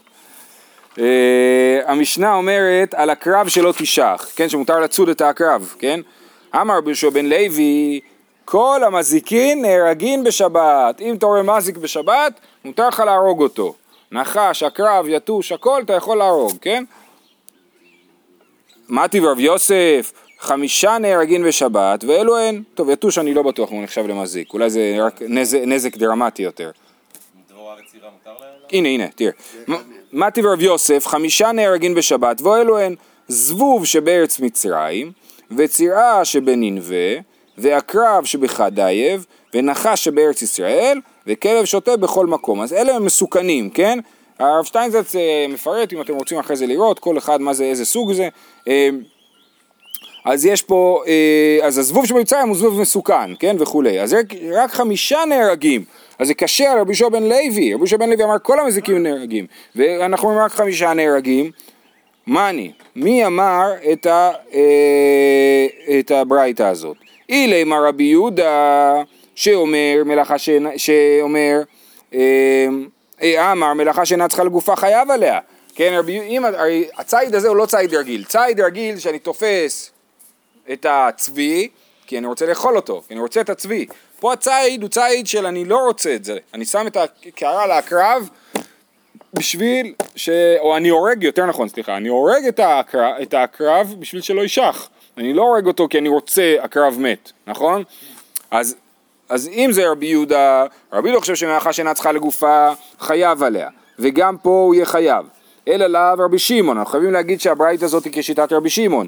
אה, 0.99 1.79
המשנה 1.85 2.33
אומרת 2.33 2.93
על 2.93 3.09
הקרב 3.09 3.47
שלא 3.47 3.73
תשח, 3.77 4.27
כן, 4.35 4.49
שמותר 4.49 4.79
לצוד 4.79 5.09
את 5.09 5.21
הקרב, 5.21 5.75
כן? 5.79 5.99
אמר 6.55 6.81
ביהושע 6.81 7.09
בן 7.09 7.25
לוי, 7.25 7.99
כל 8.45 8.81
המזיקין 8.85 9.61
נהרגין 9.61 10.23
בשבת, 10.23 11.01
אם 11.01 11.15
אתה 11.15 11.25
רואה 11.25 11.43
מזיק 11.43 11.77
בשבת, 11.77 12.39
מותר 12.65 12.87
לך 12.87 12.99
להרוג 12.99 13.41
אותו. 13.41 13.75
נחש, 14.11 14.63
עקרב, 14.63 15.05
יתוש, 15.09 15.51
הכל 15.51 15.81
אתה 15.85 15.93
יכול 15.93 16.17
להרוג, 16.17 16.53
כן? 16.61 16.83
מתי 18.89 19.19
ורב 19.19 19.39
יוסף, 19.39 20.13
חמישה 20.39 20.97
נהרגים 20.97 21.43
בשבת, 21.43 22.03
ואלו 22.03 22.37
הן, 22.37 22.63
טוב, 22.73 22.89
יתוש 22.89 23.17
אני 23.17 23.33
לא 23.33 23.41
בטוח 23.41 23.71
אם 23.71 23.75
הוא 23.75 23.83
נחשב 23.83 24.07
למזיק, 24.07 24.53
אולי 24.53 24.69
זה 24.69 24.97
רק 24.99 25.21
נזק, 25.21 25.59
נזק 25.65 25.97
דרמטי 25.97 26.43
יותר. 26.43 26.71
הנה, 28.71 28.89
הנה, 28.89 29.07
תראה. 29.07 29.31
מתי 30.13 30.45
ורב 30.45 30.61
יוסף, 30.61 31.07
חמישה 31.07 31.51
נהרגים 31.51 31.95
בשבת, 31.95 32.41
ואלו 32.41 32.77
הן 32.77 32.95
זבוב 33.27 33.85
שבארץ 33.85 34.39
מצרים, 34.39 35.11
וצירה 35.57 36.25
שבננבה, 36.25 37.21
ועקרב 37.57 38.25
שבחדייב, 38.25 39.25
ונחש 39.53 40.03
שבארץ 40.03 40.41
ישראל, 40.41 40.99
וכלב 41.27 41.65
שוטה 41.65 41.97
בכל 41.97 42.27
מקום. 42.27 42.61
אז 42.61 42.73
אלה 42.73 42.95
הם 42.95 43.05
מסוכנים, 43.05 43.69
כן? 43.69 43.99
הרב 44.39 44.65
שטיינזרץ 44.65 45.15
אה, 45.15 45.45
מפרט, 45.49 45.93
אם 45.93 46.01
אתם 46.01 46.13
רוצים 46.15 46.39
אחרי 46.39 46.55
זה 46.55 46.67
לראות, 46.67 46.99
כל 46.99 47.17
אחד 47.17 47.41
מה 47.41 47.53
זה, 47.53 47.63
איזה 47.63 47.85
סוג 47.85 48.13
זה. 48.13 48.29
אה, 48.67 48.89
אז 50.25 50.45
יש 50.45 50.61
פה, 50.61 51.03
אה, 51.07 51.67
אז 51.67 51.77
הזבוב 51.77 52.05
שבמצרים 52.05 52.47
הוא 52.47 52.57
זבוב 52.57 52.81
מסוכן, 52.81 53.35
כן, 53.39 53.55
וכולי. 53.59 54.01
אז 54.01 54.13
רק, 54.13 54.25
רק 54.53 54.71
חמישה 54.71 55.19
נהרגים. 55.29 55.83
אז 56.19 56.27
זה 56.27 56.33
קשה 56.33 56.71
על 56.71 56.79
רבי 56.79 56.89
יהושע 56.91 57.09
בן 57.09 57.23
לוי, 57.23 57.47
רבי 57.49 57.69
יהושע 57.69 57.97
בן 57.97 58.09
לוי 58.09 58.23
אמר 58.23 58.39
כל 58.41 58.59
המזיקים 58.59 59.03
נהרגים, 59.03 59.45
ואנחנו 59.75 60.27
אומרים 60.27 60.45
רק 60.45 60.51
חמישה 60.51 60.93
נהרגים. 60.93 61.51
מאני, 62.27 62.71
מי 62.95 63.25
אמר 63.25 63.71
את, 63.93 64.05
ה, 64.05 64.31
את 65.99 66.11
הברייתא 66.11 66.63
הזאת? 66.63 66.97
אילי 67.29 67.63
מר 67.63 67.87
רבי 67.87 68.03
יהודה 68.03 68.93
שאומר 69.35 70.01
מלאכה 70.05 70.37
ש... 70.37 70.49
שאומר 70.77 71.61
אה, 72.13 73.51
אמר 73.51 73.73
מלאכה 73.73 74.05
שאינה 74.05 74.27
צריכה 74.27 74.43
לגופה 74.43 74.75
חייב 74.75 75.11
עליה 75.11 75.39
כן, 75.75 75.93
רבי, 75.97 76.21
אם, 76.21 76.45
הרי 76.45 76.87
הציד 76.97 77.35
הזה 77.35 77.47
הוא 77.47 77.55
לא 77.55 77.65
ציד 77.65 77.93
רגיל, 77.93 78.23
ציד 78.23 78.59
רגיל 78.59 78.99
שאני 78.99 79.19
תופס 79.19 79.91
את 80.71 80.85
הצבי 80.89 81.69
כי 82.07 82.17
אני 82.17 82.27
רוצה 82.27 82.45
לאכול 82.45 82.75
אותו, 82.75 83.01
כי 83.07 83.13
אני 83.13 83.21
רוצה 83.21 83.41
את 83.41 83.49
הצבי. 83.49 83.85
פה 84.19 84.33
הציד 84.33 84.81
הוא 84.81 84.89
ציד 84.89 85.27
של 85.27 85.45
אני 85.45 85.65
לא 85.65 85.77
רוצה 85.77 86.15
את 86.15 86.23
זה, 86.23 86.37
אני 86.53 86.65
שם 86.65 86.87
את 86.87 86.97
הקערה 86.97 87.63
על 87.63 87.71
העקרב 87.71 88.29
בשביל 89.33 89.93
ש... 90.15 90.29
או 90.59 90.77
אני 90.77 90.89
הורג, 90.89 91.23
יותר 91.23 91.45
נכון, 91.45 91.69
סליחה, 91.69 91.97
אני 91.97 92.09
הורג 92.09 92.45
את 92.47 92.59
העקרב, 92.59 93.13
את 93.21 93.33
העקרב 93.33 93.95
בשביל 93.99 94.21
שלא 94.21 94.41
יישך. 94.41 94.89
אני 95.17 95.33
לא 95.33 95.41
הורג 95.41 95.67
אותו 95.67 95.87
כי 95.89 95.97
אני 95.97 96.09
רוצה 96.09 96.55
עקרב 96.59 96.97
מת, 96.99 97.31
נכון? 97.47 97.83
אז, 98.51 98.75
אז 99.29 99.47
אם 99.47 99.69
זה 99.71 99.89
רבי 99.91 100.05
יהודה, 100.05 100.65
רבי 100.93 101.09
יהודה 101.09 101.21
חושב 101.21 101.35
שמאחר 101.35 101.71
שאינה 101.71 101.93
צריכה 101.93 102.11
לגופה, 102.11 102.69
חייב 102.99 103.43
עליה, 103.43 103.69
וגם 103.99 104.37
פה 104.37 104.49
הוא 104.49 104.75
יהיה 104.75 104.85
חייב. 104.85 105.25
אלא 105.67 105.87
לאו 105.87 106.25
רבי 106.25 106.39
שמעון, 106.39 106.77
אנחנו 106.77 106.91
חייבים 106.91 107.11
להגיד 107.11 107.41
שהברית 107.41 107.83
הזאת 107.83 108.03
היא 108.03 108.13
כשיטת 108.15 108.53
רבי 108.53 108.69
שמעון. 108.69 109.07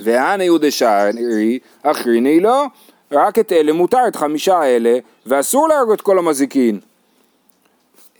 והנה 0.00 0.44
יהודה 0.44 0.70
שערי, 0.70 1.58
אחריני 1.82 2.40
לו, 2.40 2.64
רק 3.12 3.38
את 3.38 3.52
אלה 3.52 3.72
מותר, 3.72 4.08
את 4.08 4.16
חמישה 4.16 4.64
אלה, 4.64 4.98
ואסור 5.26 5.68
להרוג 5.68 5.92
את 5.92 6.00
כל 6.00 6.18
המזיקין. 6.18 6.80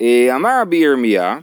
אה, 0.00 0.36
אמר 0.36 0.60
רבי 0.62 0.76
ירמיה, 0.76 1.38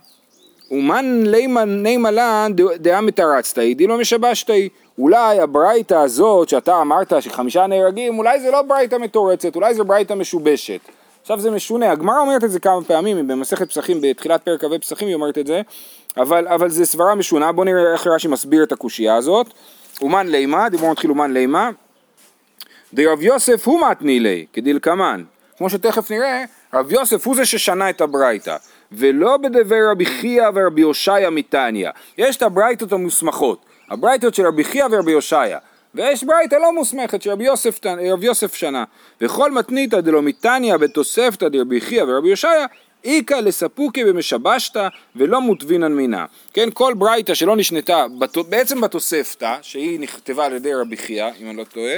ומן 0.71 1.23
לימן 1.25 1.83
נימה 1.83 2.11
לן 2.11 2.51
דעה 2.75 3.01
מתרצתא, 3.01 3.73
דילא 3.73 3.97
משבשתא. 3.97 4.57
אולי 4.97 5.39
הברייתא 5.39 5.93
הזאת 5.93 6.49
שאתה 6.49 6.81
אמרת 6.81 7.13
שחמישה 7.19 7.67
נהרגים, 7.67 8.17
אולי 8.17 8.39
זה 8.39 8.51
לא 8.51 8.61
ברייתא 8.61 8.95
מתורצת, 8.95 9.55
אולי 9.55 9.73
זה 9.73 9.83
ברייתא 9.83 10.13
משובשת. 10.13 10.79
עכשיו 11.21 11.39
זה 11.39 11.51
משונה, 11.51 11.91
הגמרא 11.91 12.19
אומרת 12.19 12.43
את 12.43 12.51
זה 12.51 12.59
כמה 12.59 12.83
פעמים, 12.83 13.27
במסכת 13.27 13.69
פסחים, 13.69 13.97
בתחילת 14.01 14.43
פרק 14.43 14.61
כ"ה 14.61 14.79
פסחים 14.81 15.07
היא 15.07 15.15
אומרת 15.15 15.37
את 15.37 15.47
זה, 15.47 15.61
אבל, 16.17 16.47
אבל 16.47 16.69
זה 16.69 16.85
סברה 16.85 17.15
משונה, 17.15 17.51
בואו 17.51 17.65
נראה 17.65 17.93
איך 17.93 18.07
רש"י 18.07 18.27
מסביר 18.27 18.63
את 18.63 18.71
הקושייה 18.71 19.15
הזאת. 19.15 19.47
אומן 20.01 20.27
לימה, 20.27 20.69
דיבור 20.69 20.91
מתחיל 20.91 21.09
אומן 21.09 21.33
לימה, 21.33 21.69
דרב 22.93 23.21
יוסף 23.21 23.67
הוא 23.67 23.81
מתני 23.89 24.19
לי, 24.19 24.45
כדלקמן. 24.53 25.23
כמו 25.57 25.69
שתכף 25.69 26.11
נראה, 26.11 26.43
רב 26.73 26.91
יוסף 26.91 27.27
הוא 27.27 27.35
זה 27.35 27.45
ששנה 27.45 27.89
את 27.89 28.01
הברייתא, 28.01 28.55
ולא 28.91 29.37
בדבר 29.37 29.91
רבי 29.91 30.05
חייא 30.05 30.49
ורבי 30.55 30.81
הושעיה 30.81 31.29
מתניא. 31.29 31.89
יש 32.17 32.37
את 32.37 32.41
הברייתות 32.41 32.91
המוסמכות, 32.91 33.65
הברייתות 33.89 34.35
של 34.35 34.45
רבי 34.47 34.63
חייא 34.63 34.85
ורבי 34.91 35.13
הושעיה, 35.13 35.59
ויש 35.95 36.23
ברייתא 36.23 36.55
לא 36.55 36.73
מוסמכת 36.73 37.21
שרבי 37.21 37.43
יוסף, 37.43 37.79
רב 37.85 38.23
יוסף 38.23 38.55
שנה. 38.55 38.83
וכל 39.21 39.51
מתניתא 39.51 40.01
דלא 40.01 40.21
מתניא 40.21 40.77
בתוספתא 40.77 41.49
דרבי 41.49 41.81
חייא 41.81 42.03
ורבי 42.03 42.29
הושעיה, 42.29 42.65
איכא 43.03 43.33
לספוקי 43.33 44.03
במשבשתא 44.03 44.87
ולא 45.15 45.41
מוטבינן 45.41 45.93
מינה. 45.93 46.25
כן, 46.53 46.69
כל 46.73 46.93
ברייתא 46.93 47.33
שלא 47.33 47.55
נשנתה, 47.55 48.05
בעצם 48.49 48.81
בתוספתא, 48.81 49.55
שהיא 49.61 49.99
נכתבה 49.99 50.45
על 50.45 50.53
ידי 50.53 50.73
רבי 50.73 50.97
חייא, 50.97 51.27
אם 51.41 51.49
אני 51.49 51.57
לא 51.57 51.63
טועה, 51.63 51.97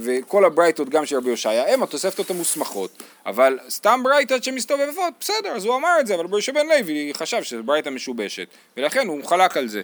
וכל 0.00 0.44
הברייתות 0.44 0.88
גם 0.88 1.06
של 1.06 1.16
רבי 1.16 1.30
הושעיה 1.30 1.74
הם 1.74 1.82
התוספתות 1.82 2.30
המוסמכות 2.30 3.02
אבל 3.26 3.58
סתם 3.68 4.00
ברייתות 4.04 4.44
שמסתובבות 4.44 5.14
בסדר 5.20 5.48
אז 5.48 5.64
הוא 5.64 5.76
אמר 5.76 5.96
את 6.00 6.06
זה 6.06 6.14
אבל 6.14 6.24
רבי 6.24 6.52
בן 6.52 6.66
לוי 6.66 7.10
חשב 7.14 7.42
שזה 7.42 7.62
ברייתא 7.62 7.88
משובשת 7.88 8.48
ולכן 8.76 9.06
הוא 9.06 9.24
חלק 9.24 9.56
על 9.56 9.68
זה? 9.68 9.82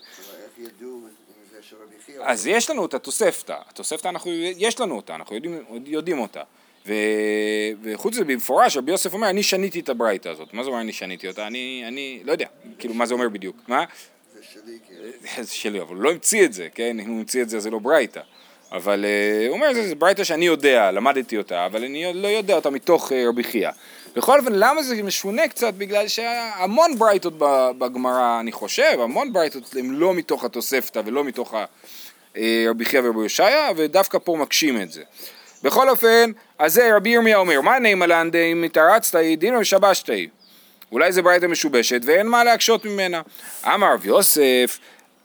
אז 2.23 2.47
יש 2.47 2.71
לנו 2.71 2.87
את 2.87 2.95
התוספתא, 2.95 3.57
התוספתא 3.69 4.09
אנחנו, 4.09 4.33
יש 4.57 4.81
לנו 4.81 4.97
אותה, 4.97 5.15
אנחנו 5.15 5.35
יודעים, 5.35 5.65
יודעים 5.87 6.19
אותה 6.19 6.43
ו... 6.87 6.93
וחוץ 7.83 8.15
מזה 8.15 8.25
במפורש 8.25 8.77
רבי 8.77 8.91
יוסף 8.91 9.13
אומר 9.13 9.31
אני 9.31 9.43
שניתי 9.43 9.81
את 9.81 9.89
הברייתא 9.89 10.29
הזאת, 10.29 10.55
מה 10.55 10.65
זה 10.65 10.69
אומר 10.69 10.81
אני 10.81 10.93
שניתי 10.93 11.29
אותה? 11.29 11.47
אני, 11.47 11.85
אני 11.89 12.21
לא 12.25 12.33
יודע, 12.33 12.47
כאילו 12.79 12.95
מה 12.95 13.07
זה 13.07 13.15
אומר 13.15 13.29
בדיוק, 13.29 13.57
מה? 13.69 13.85
זה 14.35 14.41
שלי, 14.53 14.79
כאילו. 14.87 15.45
זה 15.45 15.55
שלי, 15.55 15.81
אבל 15.81 15.95
הוא 15.95 16.03
לא 16.03 16.11
המציא 16.11 16.45
את 16.45 16.53
זה, 16.53 16.69
כן? 16.75 17.01
אם 17.01 17.11
הוא 17.11 17.19
המציא 17.19 17.43
את 17.43 17.49
זה 17.49 17.61
זה 17.61 17.71
לא 17.71 17.79
ברייתא. 17.79 18.21
אבל 18.73 19.05
אה, 19.05 19.47
הוא 19.49 19.57
אומר, 19.57 19.75
זה, 19.75 19.95
ברייתא 19.95 20.25
שאני 20.25 20.47
יודע, 20.47 20.91
למדתי 20.91 21.39
אותה, 21.39 21.67
אבל 21.67 21.85
אני 21.85 22.13
לא 22.15 22.29
יודע 22.29 22.55
אותה 22.55 22.71
מתוך 22.71 23.13
אה, 23.13 23.25
רבי 23.29 23.45
חייא. 23.45 23.71
בכל 24.17 24.39
אופן, 24.39 24.53
למה 24.53 24.83
זה 24.83 25.03
משונה 25.03 25.49
קצת? 25.49 25.75
בגלל 25.75 26.09
שהמון 26.09 26.99
ברייתות 26.99 27.35
בגמרא, 27.79 28.41
אני 28.41 28.53
חושב, 28.53 28.99
המון 29.01 29.33
ברייתות 29.33 29.77
הם 29.79 29.93
לא 29.93 30.15
מתוך 30.15 30.45
התוספתא 30.45 31.03
ולא 31.07 31.25
מתוך 31.25 31.55
אה, 32.37 32.65
רבי 32.69 32.85
חייא 32.85 33.03
ורבי 33.05 33.21
יושעיה, 33.21 33.69
ודווקא 33.77 34.19
פה 34.25 34.37
מקשים 34.37 34.83
את 34.83 34.93
זה. 34.93 35.03
בכל 35.63 35.89
אופן, 35.89 36.31
אז 36.59 36.75
זה 36.75 36.97
רבי 36.97 37.11
ירמיה 37.11 37.37
אומר, 37.37 37.61
מה 37.61 37.79
נעימה 37.79 38.07
לן 38.07 38.31
דאם 38.31 38.65
התרצתא 38.65 39.35
דינא 39.35 39.59
ושבשתא? 39.59 40.25
אולי 40.93 41.13
זה 41.13 41.23
ברייתא 41.23 41.47
משובשת 41.47 42.01
ואין 42.05 42.27
מה 42.27 42.45
להקשות 42.45 42.85
ממנה. 42.85 43.21
אמר 43.67 43.95
רב 43.95 44.07
יוסף, 44.07 44.79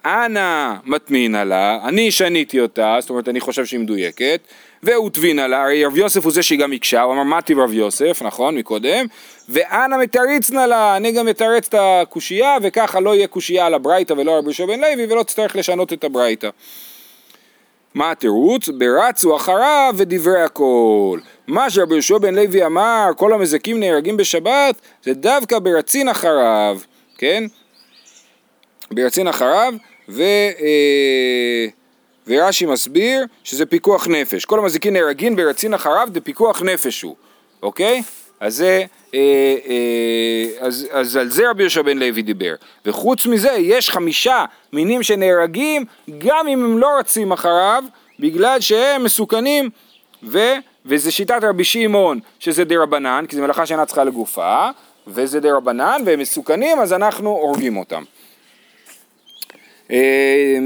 אנא 0.06 0.74
מטמינא 0.84 1.38
לה, 1.38 1.80
אני 1.84 2.12
שניתי 2.12 2.60
אותה, 2.60 2.98
זאת 3.00 3.10
אומרת 3.10 3.30
אני 3.30 3.40
חושב 3.40 3.66
שהיא 3.66 3.80
מדויקת, 3.80 4.42
והוטבינה 4.84 5.48
לה, 5.48 5.64
הרי 5.64 5.86
רב 5.86 5.98
יוסף 5.98 6.24
הוא 6.24 6.32
זה 6.32 6.44
שהיא 6.44 6.60
גם 6.60 6.74
הקשה, 6.74 7.02
הוא 7.02 7.14
אמר 7.14 7.42
טיב 7.42 7.60
רב 7.60 7.74
יוסף, 7.74 8.22
נכון, 8.26 8.58
מקודם, 8.58 9.06
ואנא 9.50 9.98
מתריצנה 9.98 10.68
לה, 10.68 10.98
אני 10.98 11.12
גם 11.12 11.26
מתרץ 11.26 11.68
את 11.68 11.76
הקושייה, 11.78 12.58
וככה 12.62 13.00
לא 13.00 13.16
יהיה 13.16 13.28
קושייה 13.28 13.66
על 13.66 13.74
הברייתא 13.74 14.14
ולא 14.14 14.32
על 14.32 14.38
רבי 14.38 14.66
בן 14.68 14.80
לוי, 14.80 15.06
ולא 15.10 15.24
תצטרך 15.24 15.56
לשנות 15.56 15.94
את 15.94 16.04
הברייתא. 16.04 16.50
מה 17.94 18.12
התירוץ? 18.12 18.70
ברצו 18.70 19.36
אחריו 19.36 19.94
ודברי 19.98 20.42
הכל. 20.42 21.20
מה 21.48 21.70
שרבי 21.70 21.94
יהושע 21.94 22.18
בן 22.18 22.36
לוי 22.36 22.66
אמר, 22.66 23.10
כל 23.18 23.34
המזכים 23.34 23.80
נהרגים 23.80 24.18
בשבת, 24.18 24.82
זה 25.04 25.14
דווקא 25.14 25.60
ברצין 25.60 26.10
אחריו, 26.10 26.78
כן? 27.18 27.44
ברצין 28.92 29.28
אחריו, 29.28 29.74
ו, 30.10 30.24
אה, 30.60 31.68
ורש"י 32.28 32.66
מסביר 32.66 33.26
שזה 33.44 33.66
פיקוח 33.66 34.08
נפש. 34.08 34.46
כל 34.46 34.60
המזיקים 34.60 34.94
נהרגים 34.94 35.36
ברצין 35.36 35.74
אחריו, 35.74 36.08
זה 36.14 36.22
פיקוח 36.22 36.62
נפש 36.62 37.02
הוא, 37.02 37.16
אוקיי? 37.64 38.04
אז 38.40 38.56
זה, 38.56 38.86
אה, 39.14 39.20
אה, 39.68 40.68
אז, 40.68 40.88
אז 40.92 41.16
על 41.16 41.30
זה 41.30 41.50
רבי 41.50 41.64
יהושע 41.64 41.82
בן 41.82 41.98
לוי 41.98 42.22
דיבר. 42.22 42.56
וחוץ 42.86 43.26
מזה, 43.26 43.52
יש 43.52 43.90
חמישה 43.90 44.46
מינים 44.74 45.04
שנהרגים, 45.04 45.86
גם 46.18 46.48
אם 46.48 46.64
הם 46.66 46.78
לא 46.78 46.90
רצים 47.00 47.32
אחריו, 47.32 47.84
בגלל 48.20 48.60
שהם 48.60 49.04
מסוכנים, 49.04 49.70
ו, 50.24 50.40
וזה 50.86 51.12
שיטת 51.12 51.40
רבי 51.44 51.64
שמעון, 51.64 52.20
שזה 52.40 52.64
דה 52.64 52.76
רבנן, 52.84 53.26
כי 53.30 53.36
זו 53.36 53.42
מלאכה 53.42 53.66
שאינה 53.66 53.86
צריכה 53.86 54.04
לגופה, 54.04 54.70
וזה 55.08 55.40
דה 55.40 55.56
רבנן, 55.56 56.02
והם 56.06 56.20
מסוכנים, 56.20 56.80
אז 56.80 56.94
אנחנו 56.94 57.30
הורגים 57.30 57.78
אותם. 57.78 58.04
אה, 59.92 60.58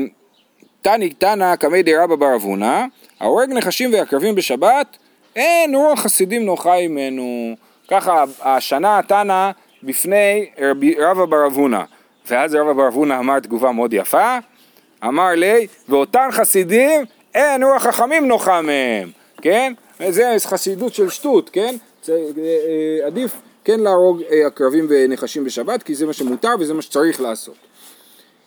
תני 0.81 1.09
תנא 1.09 1.55
קמי 1.55 1.83
די 1.83 1.95
רבא 1.95 2.15
בר 2.15 2.35
אבונה, 2.35 2.85
ההורג 3.19 3.49
נחשים 3.53 3.93
ועקרבים 3.93 4.35
בשבת, 4.35 4.97
אין 5.35 5.75
רוח 5.75 5.99
חסידים 5.99 6.45
נוחה 6.45 6.75
ממנו. 6.81 7.55
ככה 7.87 8.23
השנה 8.41 8.99
תנא 9.07 9.51
בפני 9.83 10.49
רבא 10.97 11.25
בר 11.25 11.45
אבונה. 11.47 11.83
ואז 12.29 12.55
רבא 12.55 12.73
בר 12.73 12.87
אבונה 12.87 13.19
אמר 13.19 13.39
תגובה 13.39 13.71
מאוד 13.71 13.93
יפה, 13.93 14.37
אמר 15.03 15.29
לי, 15.35 15.67
ואותן 15.89 16.29
חסידים 16.31 17.05
אין 17.35 17.63
רוח 17.63 17.83
חכמים 17.83 18.27
נוחה 18.27 18.61
מהם, 18.61 19.11
כן? 19.41 19.73
זה 20.09 20.35
חסידות 20.45 20.93
של 20.93 21.09
שטות, 21.09 21.49
כן? 21.49 21.75
זה, 22.03 22.13
אה, 22.37 23.07
עדיף 23.07 23.31
כן 23.63 23.79
להרוג 23.79 24.21
אה, 24.31 24.47
עקרבים 24.47 24.87
ונחשים 24.89 25.43
בשבת, 25.43 25.83
כי 25.83 25.95
זה 25.95 26.05
מה 26.05 26.13
שמותר 26.13 26.55
וזה 26.59 26.73
מה 26.73 26.81
שצריך 26.81 27.21
לעשות. 27.21 27.55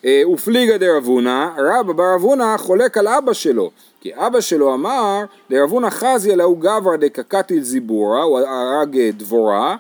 אה, 0.05 0.23
ופליגה 0.33 0.79
דרבונה, 0.79 1.55
רבא 1.59 1.93
בר 1.93 2.15
אבונה 2.15 2.59
חולק 2.59 2.99
על 2.99 3.09
אבא 3.09 3.33
שלו, 3.33 3.71
כי 4.01 4.15
אבא 4.15 4.41
שלו 4.41 4.75
אמר, 4.75 5.25
דרבונה 5.51 5.89
אלא 6.31 6.43
הוא 6.43 6.59
גברא 6.59 6.97
דקקתיל 6.97 7.63
זיבורה, 7.63 8.23
הוא 8.23 8.39
הרג 8.39 8.99
אה, 8.99 9.11
דבורה, 9.13 9.77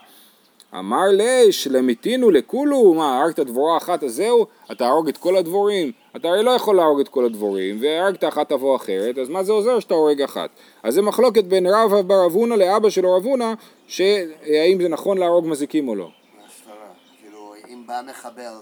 אמר 0.78 1.08
לי 1.08 1.52
שלמיתינו 1.52 2.30
לכולו, 2.30 2.94
מה 2.94 3.22
הרגת 3.22 3.40
דבורה 3.40 3.76
אחת 3.76 4.04
אז 4.04 4.14
זהו, 4.14 4.46
אתה 4.72 4.87
הרוג 4.87 5.08
את 5.08 5.16
כל 5.16 5.37
הדבורים, 5.37 5.92
אתה 6.16 6.28
הרי 6.28 6.42
לא 6.42 6.50
יכול 6.50 6.76
להרוג 6.76 7.00
את 7.00 7.08
כל 7.08 7.24
הדבורים, 7.24 7.78
והרגת 7.80 8.24
אחת 8.24 8.48
תבוא 8.48 8.76
אחרת, 8.76 9.18
אז 9.18 9.28
מה 9.28 9.42
זה 9.42 9.52
עוזר 9.52 9.80
שאתה 9.80 9.94
הורג 9.94 10.22
אחת? 10.22 10.50
אז 10.82 10.94
זה 10.94 11.02
מחלוקת 11.02 11.44
בין 11.44 11.66
רבא 11.66 12.02
בר 12.02 12.26
אבונה 12.26 12.56
לאבא 12.56 12.90
שלו 12.90 13.16
רבונה, 13.16 13.54
שהאם 13.87 14.82
זה 14.82 14.88
נכון 14.88 15.18
להרוג 15.18 15.46
מזיקים 15.46 15.88
או 15.88 15.94
לא. 15.94 16.08
הסברה. 16.46 16.74
כאילו, 17.22 17.54
אם 17.68 17.82
בא 17.87 18.00
מחבל, 18.11 18.52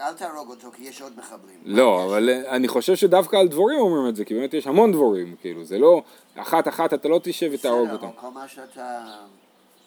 אל, 0.00 0.12
תהרוג 0.12 0.50
אותו 0.50 0.70
כי 0.72 0.82
יש 0.82 1.02
עוד 1.02 1.12
מחבלים. 1.18 1.58
לא, 1.64 2.04
אבל 2.04 2.28
אה, 2.28 2.56
אני 2.56 2.68
חושב 2.68 2.94
שדווקא 2.96 3.36
על 3.36 3.48
דבורים 3.48 3.78
אומרים 3.78 4.08
את 4.08 4.16
זה, 4.16 4.24
כי 4.24 4.34
באמת 4.34 4.54
יש 4.54 4.66
המון 4.66 4.92
דבורים, 4.92 5.36
כאילו, 5.40 5.64
זה 5.64 5.78
לא 5.78 6.02
אחת 6.36 6.68
אחת 6.68 6.94
אתה 6.94 7.08
לא 7.08 7.20
תשב 7.22 7.50
ותהרוג 7.52 7.84
בסדר, 7.84 7.94
אותם. 7.94 8.06
אבל 8.06 8.16
כל 8.16 8.30
מה 8.30 8.48
שאתה 8.48 9.04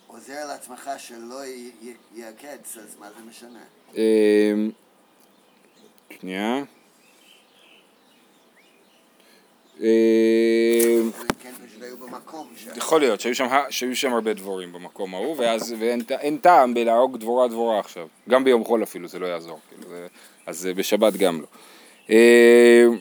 עוזר 0.07 0.47
לעצמך 0.47 0.89
שלא 0.97 1.39
יעקץ, 2.15 2.77
אז 2.77 2.95
מה 2.99 3.07
זה 3.17 3.29
משנה? 3.29 3.59
אמ, 3.95 4.71
שנייה. 6.19 6.55
אמ, 6.57 6.63
אלא 6.63 6.67
אם 6.67 6.67
כן 6.67 6.67
פשוט 6.67 6.67
היו 6.67 7.37
במקום 9.39 9.68
ש... 9.68 9.68
יכול 12.75 12.99
להיות 12.99 13.21
שהיו 13.21 13.35
שם, 13.35 13.47
שהיו 13.69 13.95
שם 13.95 14.13
הרבה 14.13 14.33
דבורים 14.33 14.73
במקום 14.73 15.15
ההוא, 15.15 15.35
ואז 15.37 15.75
ואין 15.79 16.01
אין 16.09 16.37
טעם 16.37 16.73
בלהרוג 16.73 17.17
דבורה 17.17 17.47
דבורה 17.47 17.79
עכשיו. 17.79 18.07
גם 18.29 18.43
ביום 18.43 18.63
חול 18.63 18.83
אפילו 18.83 19.07
זה 19.07 19.19
לא 19.19 19.25
יעזור. 19.25 19.59
כאילו, 19.69 19.89
זה, 19.89 20.07
אז 20.47 20.67
אה, 20.67 20.73
בשבת 20.73 21.13
גם 21.13 21.41
לא. 21.41 21.47
אמ, 22.09 22.97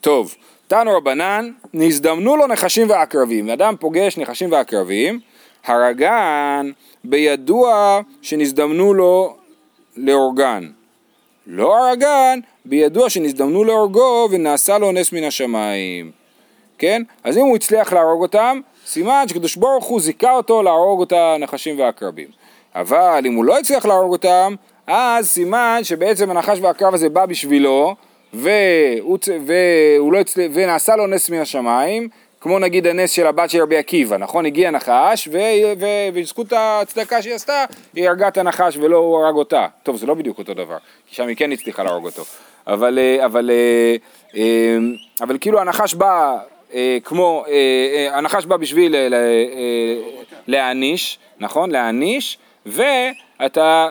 טוב, 0.00 0.34
תנו 0.68 0.96
רבנן, 0.96 1.50
נזדמנו 1.74 2.36
לו 2.36 2.46
נחשים 2.46 2.90
ועקרבים. 2.90 3.50
אדם 3.50 3.74
פוגש 3.80 4.18
נחשים 4.18 4.52
ועקרבים, 4.52 5.20
הרגן 5.64 6.70
בידוע 7.04 8.00
שנזדמנו 8.22 8.94
לו 8.94 9.36
להורגן. 9.96 10.70
לא 11.46 11.88
הרגן, 11.88 12.38
בידוע 12.64 13.10
שנזדמנו 13.10 13.64
להורגו 13.64 14.28
ונעשה 14.30 14.78
לו 14.78 14.92
נס 14.92 15.12
מן 15.12 15.24
השמיים. 15.24 16.10
כן? 16.78 17.02
אז 17.24 17.36
אם 17.38 17.42
הוא 17.42 17.56
הצליח 17.56 17.92
להרוג 17.92 18.22
אותם, 18.22 18.60
סימן 18.86 19.24
שקדוש 19.28 19.56
ברוך 19.56 19.84
הוא 19.84 20.00
זיכה 20.00 20.32
אותו 20.32 20.62
להרוג 20.62 21.02
את 21.02 21.12
הנחשים 21.12 21.78
והעקרבים. 21.78 22.28
אבל 22.74 23.22
אם 23.26 23.34
הוא 23.34 23.44
לא 23.44 23.58
הצליח 23.58 23.86
להרוג 23.86 24.12
אותם, 24.12 24.54
אז 24.86 25.28
סימן 25.30 25.80
שבעצם 25.82 26.30
הנחש 26.30 26.58
והעקרב 26.60 26.94
הזה 26.94 27.08
בא 27.08 27.26
בשבילו, 27.26 27.94
והוא, 28.32 29.18
והוא 29.46 30.12
לא 30.12 30.18
הצל... 30.20 30.40
ונעשה 30.52 30.96
לו 30.96 31.06
נס 31.06 31.30
מן 31.30 31.38
השמיים, 31.38 32.08
כמו 32.42 32.58
נגיד 32.58 32.86
הנס 32.86 33.10
של 33.10 33.26
הבת 33.26 33.50
של 33.50 33.62
רבי 33.62 33.76
עקיבא, 33.76 34.16
נכון? 34.16 34.46
הגיע 34.46 34.70
נחש. 34.70 35.28
ובזכות 35.78 36.52
הצדקה 36.56 37.22
שהיא 37.22 37.34
עשתה, 37.34 37.64
היא 37.94 38.08
הרגה 38.08 38.28
את 38.28 38.38
הנחש 38.38 38.76
ולא 38.76 38.96
הוא 38.96 39.18
הרג 39.18 39.34
אותה. 39.34 39.66
טוב, 39.82 39.96
זה 39.96 40.06
לא 40.06 40.14
בדיוק 40.14 40.38
אותו 40.38 40.54
דבר, 40.54 40.76
כי 41.06 41.14
שם 41.14 41.26
היא 41.26 41.36
כן 41.36 41.52
הצליחה 41.52 41.82
להרוג 41.82 42.04
אותו. 42.04 42.24
אבל, 42.66 42.98
אה, 42.98 43.24
אבל, 43.26 43.50
אה, 43.50 43.96
אה, 44.36 44.76
אבל 45.20 45.38
כאילו 45.40 45.60
הנחש 45.60 45.94
בא 45.94 46.36
כמו, 47.04 47.44
הנחש 48.10 48.44
בא 48.44 48.56
בשביל 48.56 48.96
להעניש, 50.46 51.18
נכון? 51.40 51.70
להעניש, 51.70 52.38
ואתה 52.66 53.88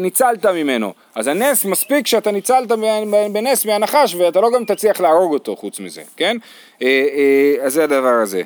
ניצלת 0.00 0.46
ממנו. 0.46 0.92
אז 1.14 1.26
הנס 1.26 1.64
מספיק 1.64 2.06
שאתה 2.06 2.30
ניצלת 2.30 2.68
בנס 3.32 3.64
מהנחש 3.64 4.14
ואתה 4.14 4.40
לא 4.40 4.50
גם 4.54 4.64
תצליח 4.64 5.00
להרוג 5.00 5.32
אותו 5.32 5.56
חוץ 5.56 5.80
מזה, 5.80 6.02
כן? 6.16 6.36
אה, 6.82 6.86
אה, 6.88 7.64
אז 7.64 7.72
זה 7.72 7.84
הדבר 7.84 8.20
הזה. 8.22 8.42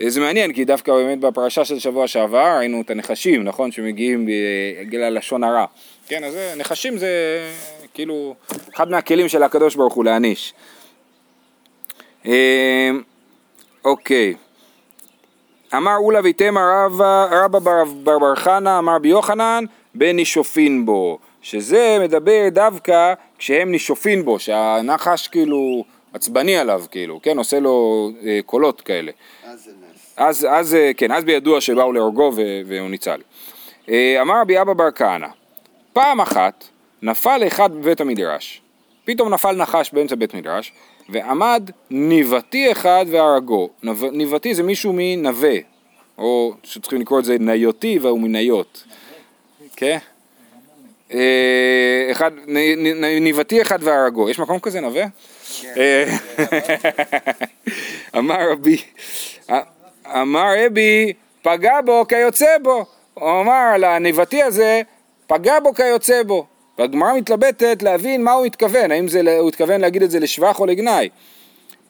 אה, 0.00 0.10
זה 0.10 0.20
מעניין 0.20 0.52
כי 0.52 0.64
דווקא 0.64 0.92
באמת 0.92 1.20
בפרשה 1.20 1.64
של 1.64 1.78
שבוע 1.78 2.06
שעבר 2.06 2.56
ראינו 2.58 2.80
את 2.80 2.90
הנחשים, 2.90 3.44
נכון? 3.44 3.72
שמגיעים 3.72 4.28
בגלל 4.80 5.18
לשון 5.18 5.44
הרע. 5.44 5.64
כן, 6.08 6.24
אז 6.24 6.34
נחשים 6.56 6.98
זה 6.98 7.08
כאילו 7.94 8.34
אחד 8.74 8.90
מהכלים 8.90 9.28
של 9.28 9.42
הקדוש 9.42 9.76
ברוך 9.76 9.94
הוא 9.94 10.04
להעניש. 10.04 10.54
אוקיי. 13.84 14.34
אמר 15.76 15.96
אולה 15.96 16.20
ויתמה 16.24 16.86
רבא 17.30 17.58
בר 17.58 17.84
בר 18.18 18.34
חנה 18.34 18.78
אמר 18.78 18.94
רבי 18.94 19.08
יוחנן 19.08 19.64
בן 19.94 20.16
נישופין 20.16 20.86
בו 20.86 21.18
שזה 21.42 21.98
מדבר 22.00 22.48
דווקא 22.52 23.14
כשהם 23.38 23.70
נישופין 23.70 24.24
בו 24.24 24.38
שהנחש 24.38 25.28
כאילו 25.28 25.84
עצבני 26.12 26.56
עליו 26.56 26.84
כאילו 26.90 27.20
כן 27.22 27.38
עושה 27.38 27.60
לו 27.60 28.10
אה, 28.26 28.40
קולות 28.46 28.80
כאלה 28.80 29.12
אז 29.44 29.64
זה 29.64 29.70
נס. 29.70 30.14
אז, 30.16 30.46
אז 30.50 30.74
אה, 30.74 30.90
כן 30.96 31.12
אז 31.12 31.24
בידוע 31.24 31.60
שבאו 31.60 31.92
להורגו 31.92 32.32
והוא 32.66 32.90
ניצל 32.90 33.20
אה, 33.88 34.22
אמר 34.22 34.40
רבי 34.40 34.60
אבא 34.60 34.72
בר 34.72 34.90
כהנא 34.90 35.26
פעם 35.92 36.20
אחת 36.20 36.64
נפל 37.02 37.42
אחד 37.46 37.74
בבית 37.74 38.00
המדרש 38.00 38.62
פתאום 39.04 39.34
נפל 39.34 39.52
נחש 39.52 39.92
באמצע 39.92 40.14
בית 40.14 40.34
מדרש 40.34 40.72
ועמד 41.08 41.70
ניבתי 41.90 42.72
אחד 42.72 43.06
והרגו 43.08 43.70
ניבתי 44.12 44.54
זה 44.54 44.62
מישהו 44.62 44.92
מנווה 44.96 45.56
או 46.18 46.54
שצריכים 46.62 47.00
לקרוא 47.00 47.20
את 47.20 47.24
זה 47.24 47.36
ניותי 47.40 47.98
והוא 47.98 48.20
מניות 48.20 48.84
כן? 49.76 49.98
אה, 51.14 52.08
אחד, 52.10 52.30
ניבתי 53.20 53.62
אחד 53.62 53.78
והרגו, 53.82 54.30
יש 54.30 54.38
מקום 54.38 54.58
כזה 54.58 54.80
נווה? 54.80 55.04
אה, 55.76 56.04
אמר 58.18 58.50
רבי, 58.50 58.76
אמר 60.06 60.54
רבי, 60.58 61.12
פגע 61.42 61.80
בו 61.84 62.04
כיוצא 62.08 62.56
בו, 62.62 62.84
הוא 63.14 63.40
אמר 63.40 63.70
על 63.74 63.84
הניבתי 63.84 64.42
הזה, 64.42 64.82
פגע 65.26 65.60
בו 65.60 65.74
כיוצא 65.74 66.22
בו, 66.22 66.46
והגמרא 66.78 67.12
מתלבטת 67.14 67.82
להבין 67.82 68.24
מה 68.24 68.32
הוא 68.32 68.46
התכוון, 68.46 68.90
האם 68.90 69.08
זה, 69.08 69.38
הוא 69.38 69.48
התכוון 69.48 69.80
להגיד 69.80 70.02
את 70.02 70.10
זה 70.10 70.20
לשבח 70.20 70.60
או 70.60 70.66
לגנאי. 70.66 71.08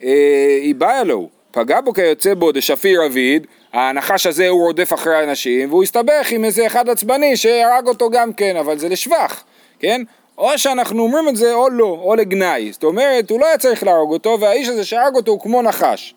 אה, 0.03 0.59
היא 0.63 0.75
באה 0.75 1.05
לו, 1.05 1.29
פגע 1.53 1.81
בו 1.81 1.93
כיוצא 1.93 2.35
בו 2.35 2.53
דשפיר 2.53 3.07
אביד, 3.07 3.47
הנחש 3.73 4.27
הזה 4.27 4.49
הוא 4.49 4.67
רודף 4.67 4.93
אחרי 4.93 5.15
האנשים, 5.15 5.71
והוא 5.71 5.83
הסתבך 5.83 6.31
עם 6.31 6.45
איזה 6.45 6.67
אחד 6.67 6.89
עצבני 6.89 7.37
שהרג 7.37 7.87
אותו 7.87 8.11
גם 8.11 8.33
כן, 8.33 8.57
אבל 8.57 8.79
זה 8.79 8.89
לשבח, 8.89 9.45
כן? 9.79 10.03
או 10.39 10.59
שאנחנו 10.59 11.03
אומרים 11.03 11.29
את 11.29 11.37
זה 11.37 11.55
או 11.55 11.71
לא, 11.71 11.99
או 12.03 12.15
לגנאי, 12.15 12.73
זאת 12.73 12.85
אומרת, 12.85 13.31
הוא 13.31 13.41
לא 13.41 13.47
היה 13.47 13.59
צריך 13.59 13.83
להרוג 13.83 14.13
אותו, 14.13 14.39
והאיש 14.41 14.69
הזה 14.69 14.85
שהרג 14.85 15.15
אותו 15.15 15.33
הוא 15.33 15.41
כמו 15.41 15.63
נחש. 15.63 16.15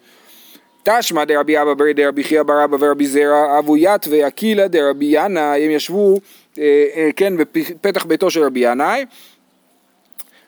תשמע 0.84 1.26
דרבי 1.26 1.62
אבא 1.62 1.74
ברי 1.74 1.94
דרבי 1.94 2.24
חייא 2.24 2.44
בר 2.44 2.64
אבא 2.64 2.78
ורבי 2.80 3.08
זרע 3.08 3.60
אבו 3.60 3.78
יתווה 3.78 4.28
אקילה 4.28 4.68
דרבי 4.68 5.06
ינאי 5.10 5.66
הם 5.66 5.72
ישבו 5.72 6.16
אה, 6.60 6.86
אה, 6.96 7.10
כן 7.16 7.34
בפתח 7.38 8.06
ביתו 8.06 8.32
של 8.32 8.44
רבי 8.44 8.60
ינאי 8.60 9.06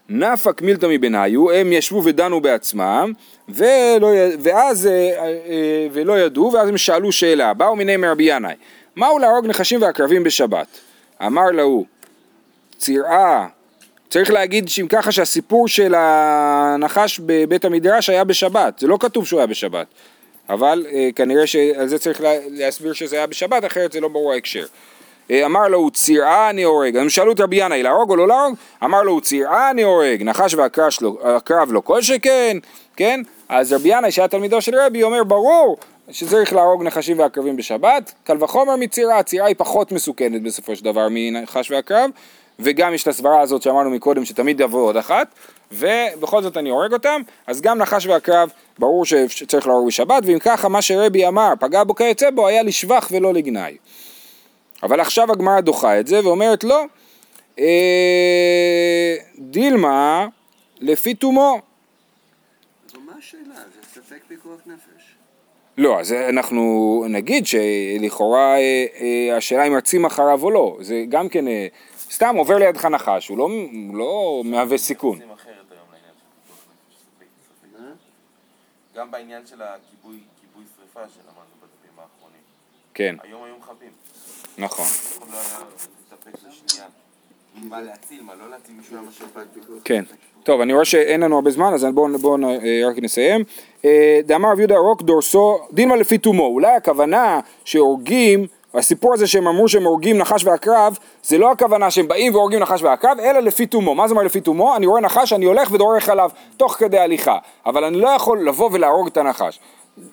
נפק 0.09 0.61
מילתא 0.61 0.85
מבניו, 0.89 1.51
הם 1.51 1.73
ישבו 1.73 2.03
ודנו 2.03 2.41
בעצמם, 2.41 3.13
ולא, 3.49 4.07
ואז, 4.39 4.87
אה, 4.87 4.91
אה, 5.19 5.87
ולא 5.93 6.19
ידעו, 6.19 6.51
ואז 6.53 6.69
הם 6.69 6.77
שאלו 6.77 7.11
שאלה, 7.11 7.53
באו 7.53 7.75
מיני 7.75 7.97
מרבי 7.97 8.23
ינאי, 8.23 8.53
מהו 8.95 9.19
להרוג 9.19 9.47
נחשים 9.47 9.81
ועקרבים 9.81 10.23
בשבת? 10.23 10.67
אמר 11.25 11.51
להוא, 11.51 11.85
צירעה, 12.77 13.47
צריך 14.09 14.31
להגיד 14.31 14.69
שאם 14.69 14.87
ככה 14.87 15.11
שהסיפור 15.11 15.67
של 15.67 15.95
הנחש 15.97 17.19
בבית 17.25 17.65
המדרש 17.65 18.09
היה 18.09 18.23
בשבת, 18.23 18.79
זה 18.79 18.87
לא 18.87 18.97
כתוב 18.99 19.25
שהוא 19.25 19.39
היה 19.39 19.47
בשבת, 19.47 19.87
אבל 20.49 20.85
אה, 20.91 21.09
כנראה 21.15 21.47
שעל 21.47 21.87
זה 21.87 21.99
צריך 21.99 22.21
לה, 22.21 22.31
להסביר 22.49 22.93
שזה 22.93 23.15
היה 23.15 23.27
בשבת, 23.27 23.65
אחרת 23.65 23.91
זה 23.91 23.99
לא 23.99 24.07
ברור 24.07 24.33
ההקשר. 24.33 24.65
אה, 25.31 25.45
אמר 25.45 25.67
לו, 25.67 25.89
צירעה 25.89 26.49
אני 26.49 26.63
הורג. 26.63 26.97
הם 26.97 27.09
שאלו 27.09 27.31
את 27.31 27.39
רבי 27.39 27.55
ינאי, 27.55 27.83
להרוג 27.83 28.09
או 28.09 28.15
לא 28.15 28.27
להרוג? 28.27 28.55
אמר 28.83 29.01
לו, 29.01 29.21
צירעה 29.21 29.71
אני 29.71 29.83
הורג. 29.83 30.23
נחש 30.23 30.53
והקרב 30.53 31.71
לא 31.71 31.79
כל 31.79 32.01
שכן, 32.01 32.57
כן? 32.95 33.21
אז 33.49 33.73
רבי 33.73 33.89
ינאי, 33.89 34.11
שהיה 34.11 34.27
תלמידו 34.27 34.61
של 34.61 34.75
רבי, 34.75 35.03
אומר, 35.03 35.23
ברור 35.23 35.77
שצריך 36.11 36.53
להרוג 36.53 36.83
נחשים 36.83 37.19
ועקרבים 37.19 37.55
בשבת, 37.57 38.13
קל 38.23 38.43
וחומר 38.43 38.75
מצירעה, 38.75 39.23
צירעה 39.23 39.47
היא 39.47 39.55
פחות 39.57 39.91
מסוכנת 39.91 40.41
בסופו 40.41 40.75
של 40.75 40.85
דבר 40.85 41.07
מנחש 41.11 41.71
ועקרב, 41.71 42.09
וגם 42.59 42.93
יש 42.93 43.03
את 43.03 43.07
הסברה 43.07 43.41
הזאת 43.41 43.61
שאמרנו 43.61 43.89
מקודם 43.89 44.25
שתמיד 44.25 44.59
יבוא 44.59 44.81
עוד 44.81 44.97
אחת, 44.97 45.27
ובכל 45.71 46.41
זאת 46.41 46.57
אני 46.57 46.69
הורג 46.69 46.93
אותם, 46.93 47.21
אז 47.47 47.61
גם 47.61 47.77
נחש 47.77 48.05
ועקרב 48.05 48.49
ברור 48.79 49.05
שצריך 49.05 49.67
להרוג 49.67 49.87
בשבת, 49.87 50.23
ואם 50.25 50.39
ככה 50.39 50.67
מה 50.67 50.81
שרבי 50.81 51.27
אמר, 51.27 51.53
פגע 51.59 51.83
בו 51.83 51.95
כיוצא 51.95 52.29
בו, 52.29 52.47
היה 52.47 52.63
לשבח 52.63 53.07
ולא 53.11 53.33
לגנאי. 53.33 53.77
אבל 54.83 54.99
עכשיו 54.99 55.31
הגמרא 55.31 55.59
דוחה 55.59 55.99
את 55.99 56.07
זה 56.07 56.25
ואומרת 56.25 56.63
לא, 56.63 56.83
אה, 57.59 59.15
דילמה 59.39 60.27
לפי 60.79 61.13
תומו. 61.13 61.61
מה 63.05 63.13
השאלה? 63.17 63.55
זה 63.55 64.01
ספק 64.01 64.19
פיקוח 64.27 64.59
נפש. 64.65 65.15
לא, 65.77 65.99
אז 65.99 66.13
אנחנו 66.13 67.05
נגיד 67.09 67.45
שלכאורה 67.47 68.55
אה, 68.55 68.85
אה, 69.01 69.37
השאלה 69.37 69.67
אם 69.67 69.73
רצים 69.73 70.05
אחריו 70.05 70.43
או 70.43 70.51
לא, 70.51 70.77
זה 70.81 71.03
גם 71.09 71.29
כן, 71.29 71.47
אה, 71.47 71.67
סתם 72.09 72.35
עובר 72.35 72.57
לידך 72.57 72.85
נחש, 72.85 73.27
הוא 73.27 73.37
לא, 73.37 73.43
הוא 73.43 73.97
לא 73.97 74.41
מהווה 74.45 74.77
סיכון. 74.77 75.19
גם 78.95 79.11
בעניין 79.11 79.45
של 79.45 79.61
הכיבוי 79.61 80.19
כיבוי 80.41 80.63
שריפה 80.77 80.99
שלמדנו 80.99 81.55
בדפים 81.61 81.99
האחרונים. 81.99 82.41
כן, 82.93 83.15
היום 83.23 83.43
היו 83.43 83.57
מכבים. 83.57 83.91
נכון. 84.57 84.85
כן. 89.83 90.03
טוב, 90.43 90.61
אני 90.61 90.73
רואה 90.73 90.85
שאין 90.85 91.21
לנו 91.21 91.35
הרבה 91.35 91.51
זמן, 91.51 91.73
אז 91.73 91.85
בואו 91.93 92.17
בוא, 92.17 92.37
רק 92.89 92.95
נסיים. 92.97 93.43
אה, 93.85 94.19
דאמר 94.25 94.51
רב 94.51 94.59
יהודה 94.59 94.77
רוק 94.77 95.01
דורסו, 95.01 95.59
דילמה 95.71 95.95
לפי 95.95 96.17
תומו. 96.17 96.45
אולי 96.45 96.75
הכוונה 96.75 97.39
שהורגים, 97.65 98.47
הסיפור 98.73 99.13
הזה 99.13 99.27
שהם 99.27 99.47
אמרו 99.47 99.67
שהם 99.67 99.83
הורגים 99.83 100.17
נחש 100.17 100.45
ועקרב, 100.45 100.97
זה 101.23 101.37
לא 101.37 101.51
הכוונה 101.51 101.91
שהם 101.91 102.07
באים 102.07 102.35
והורגים 102.35 102.59
נחש 102.59 102.81
ועקרב, 102.81 103.19
אלא 103.19 103.39
לפי 103.39 103.65
תומו. 103.65 103.95
מה 103.95 104.07
זה 104.07 104.11
אומר 104.13 104.23
לפי 104.23 104.41
תומו? 104.41 104.75
אני 104.75 104.85
רואה 104.85 105.01
נחש, 105.01 105.33
אני 105.33 105.45
הולך 105.45 105.71
ודורך 105.71 106.09
עליו 106.09 106.29
תוך 106.57 106.73
כדי 106.73 106.99
הליכה. 106.99 107.37
אבל 107.65 107.83
אני 107.83 107.99
לא 107.99 108.09
יכול 108.09 108.47
לבוא 108.47 108.69
ולהרוג 108.73 109.07
את 109.07 109.17
הנחש. 109.17 109.59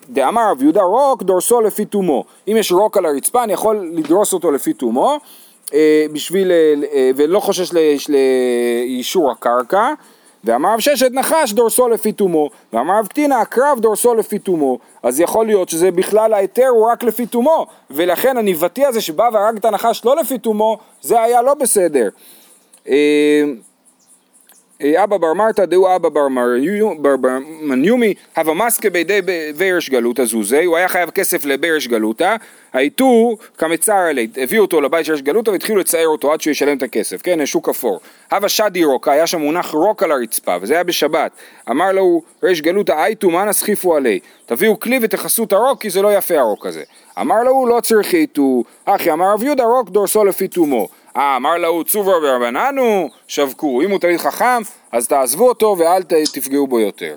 דאמר 0.09 0.51
רב 0.51 0.61
יהודה 0.63 0.81
רוק 0.81 1.23
דורסו 1.23 1.61
לפי 1.61 1.85
תומו. 1.85 2.23
אם 2.47 2.57
יש 2.57 2.71
רוק 2.71 2.97
על 2.97 3.05
הרצפה, 3.05 3.43
אני 3.43 3.53
יכול 3.53 3.89
לדרוס 3.93 4.33
אותו 4.33 4.51
לפי 4.51 4.73
תומו. 4.73 5.17
אה, 5.73 6.05
בשביל, 6.13 6.51
אה, 6.51 6.73
אה, 6.93 7.11
ולא 7.15 7.39
חושש 7.39 7.71
לאישור 8.09 9.31
הקרקע, 9.31 9.93
ואמר 10.43 10.73
רב 10.73 10.79
ששת 10.79 11.11
נחש 11.11 11.53
דורסו 11.53 11.89
לפי 11.89 12.11
תומו, 12.11 12.49
ואמר 12.73 12.99
רב 12.99 13.07
קטינה 13.07 13.41
הקרב 13.41 13.79
דורסו 13.79 14.15
לפי 14.15 14.39
תומו, 14.39 14.79
אז 15.03 15.19
יכול 15.19 15.45
להיות 15.45 15.69
שזה 15.69 15.91
בכלל 15.91 16.33
ההיתר 16.33 16.67
הוא 16.67 16.91
רק 16.91 17.03
לפי 17.03 17.25
תומו, 17.25 17.65
ולכן 17.91 18.37
הניבתי 18.37 18.85
הזה 18.85 19.01
שבא 19.01 19.29
והרג 19.33 19.57
את 19.57 19.65
הנחש 19.65 20.05
לא 20.05 20.15
לפי 20.15 20.37
תומו, 20.37 20.77
זה 21.01 21.21
היה 21.21 21.41
לא 21.41 21.53
בסדר. 21.53 22.09
אה, 24.81 25.03
אבא 25.03 25.17
בר 25.17 25.33
מרתא 25.33 25.65
דהו 25.65 25.95
אבא 25.95 26.09
בר 26.09 26.27
מניומי 27.61 28.13
הווה 28.37 28.53
מסקה 28.53 28.89
בידי 28.89 29.19
ב- 29.25 29.51
וירש 29.55 29.89
גלותא 29.89 30.25
זוזי 30.25 30.63
הוא 30.63 30.77
היה 30.77 30.87
חייב 30.87 31.09
כסף 31.09 31.45
לבירש 31.45 31.87
גלותא 31.87 32.35
הייתו 32.75 33.37
כמצר 33.57 33.93
עלי 33.93 34.27
הביאו 34.37 34.61
אותו 34.61 34.81
לבית 34.81 35.05
של 35.05 35.11
ירש 35.11 35.21
גלותא 35.21 35.49
והתחילו 35.49 35.79
לצייר 35.79 36.07
אותו 36.07 36.33
עד 36.33 36.41
שהוא 36.41 36.51
ישלם 36.51 36.77
את 36.77 36.83
הכסף. 36.83 37.21
כן 37.21 37.45
שוק 37.45 37.69
אפור. 37.69 37.99
הווה 38.31 38.49
שדי 38.49 38.83
רוקה 38.83 39.11
היה 39.11 39.27
שם 39.27 39.41
מונח 39.41 39.71
רוק 39.71 40.03
על 40.03 40.11
הרצפה 40.11 40.55
וזה 40.61 40.73
היה 40.73 40.83
בשבת. 40.83 41.31
אמר 41.69 41.91
לו 41.91 42.21
ריש 42.43 42.61
גלותא 42.61 42.91
הייתו 42.91 43.29
מה 43.29 43.45
נסחיפו 43.45 43.95
עלי? 43.95 44.19
תביאו 44.45 44.79
כלי 44.79 44.99
ותכסו 45.01 45.43
את 45.43 45.53
הרוק 45.53 45.81
כי 45.81 45.89
זה 45.89 46.01
לא 46.01 46.13
יפה 46.17 46.39
הרוק 46.39 46.65
הזה. 46.65 46.83
אמר 47.21 47.43
לו 47.43 47.65
לא 47.67 47.81
צריכי 47.81 48.17
איתו 48.17 48.63
אחי 48.85 49.11
אמר 49.11 49.33
רב 49.33 49.43
יהודה 49.43 49.63
רוק 49.63 49.89
דורסו 49.89 50.25
לפי 50.25 50.47
תומו. 50.47 50.87
אה, 51.17 51.35
אמר 51.35 51.57
לו 51.57 51.83
צובר 51.83 52.19
ברבננו, 52.19 53.09
שווקו, 53.27 53.81
אם 53.81 53.91
הוא 53.91 53.99
תלמיד 53.99 54.17
חכם, 54.17 54.61
אז 54.91 55.07
תעזבו 55.07 55.47
אותו 55.47 55.75
ואל 55.79 56.03
תפגעו 56.33 56.67
בו 56.67 56.79
יותר. 56.79 57.15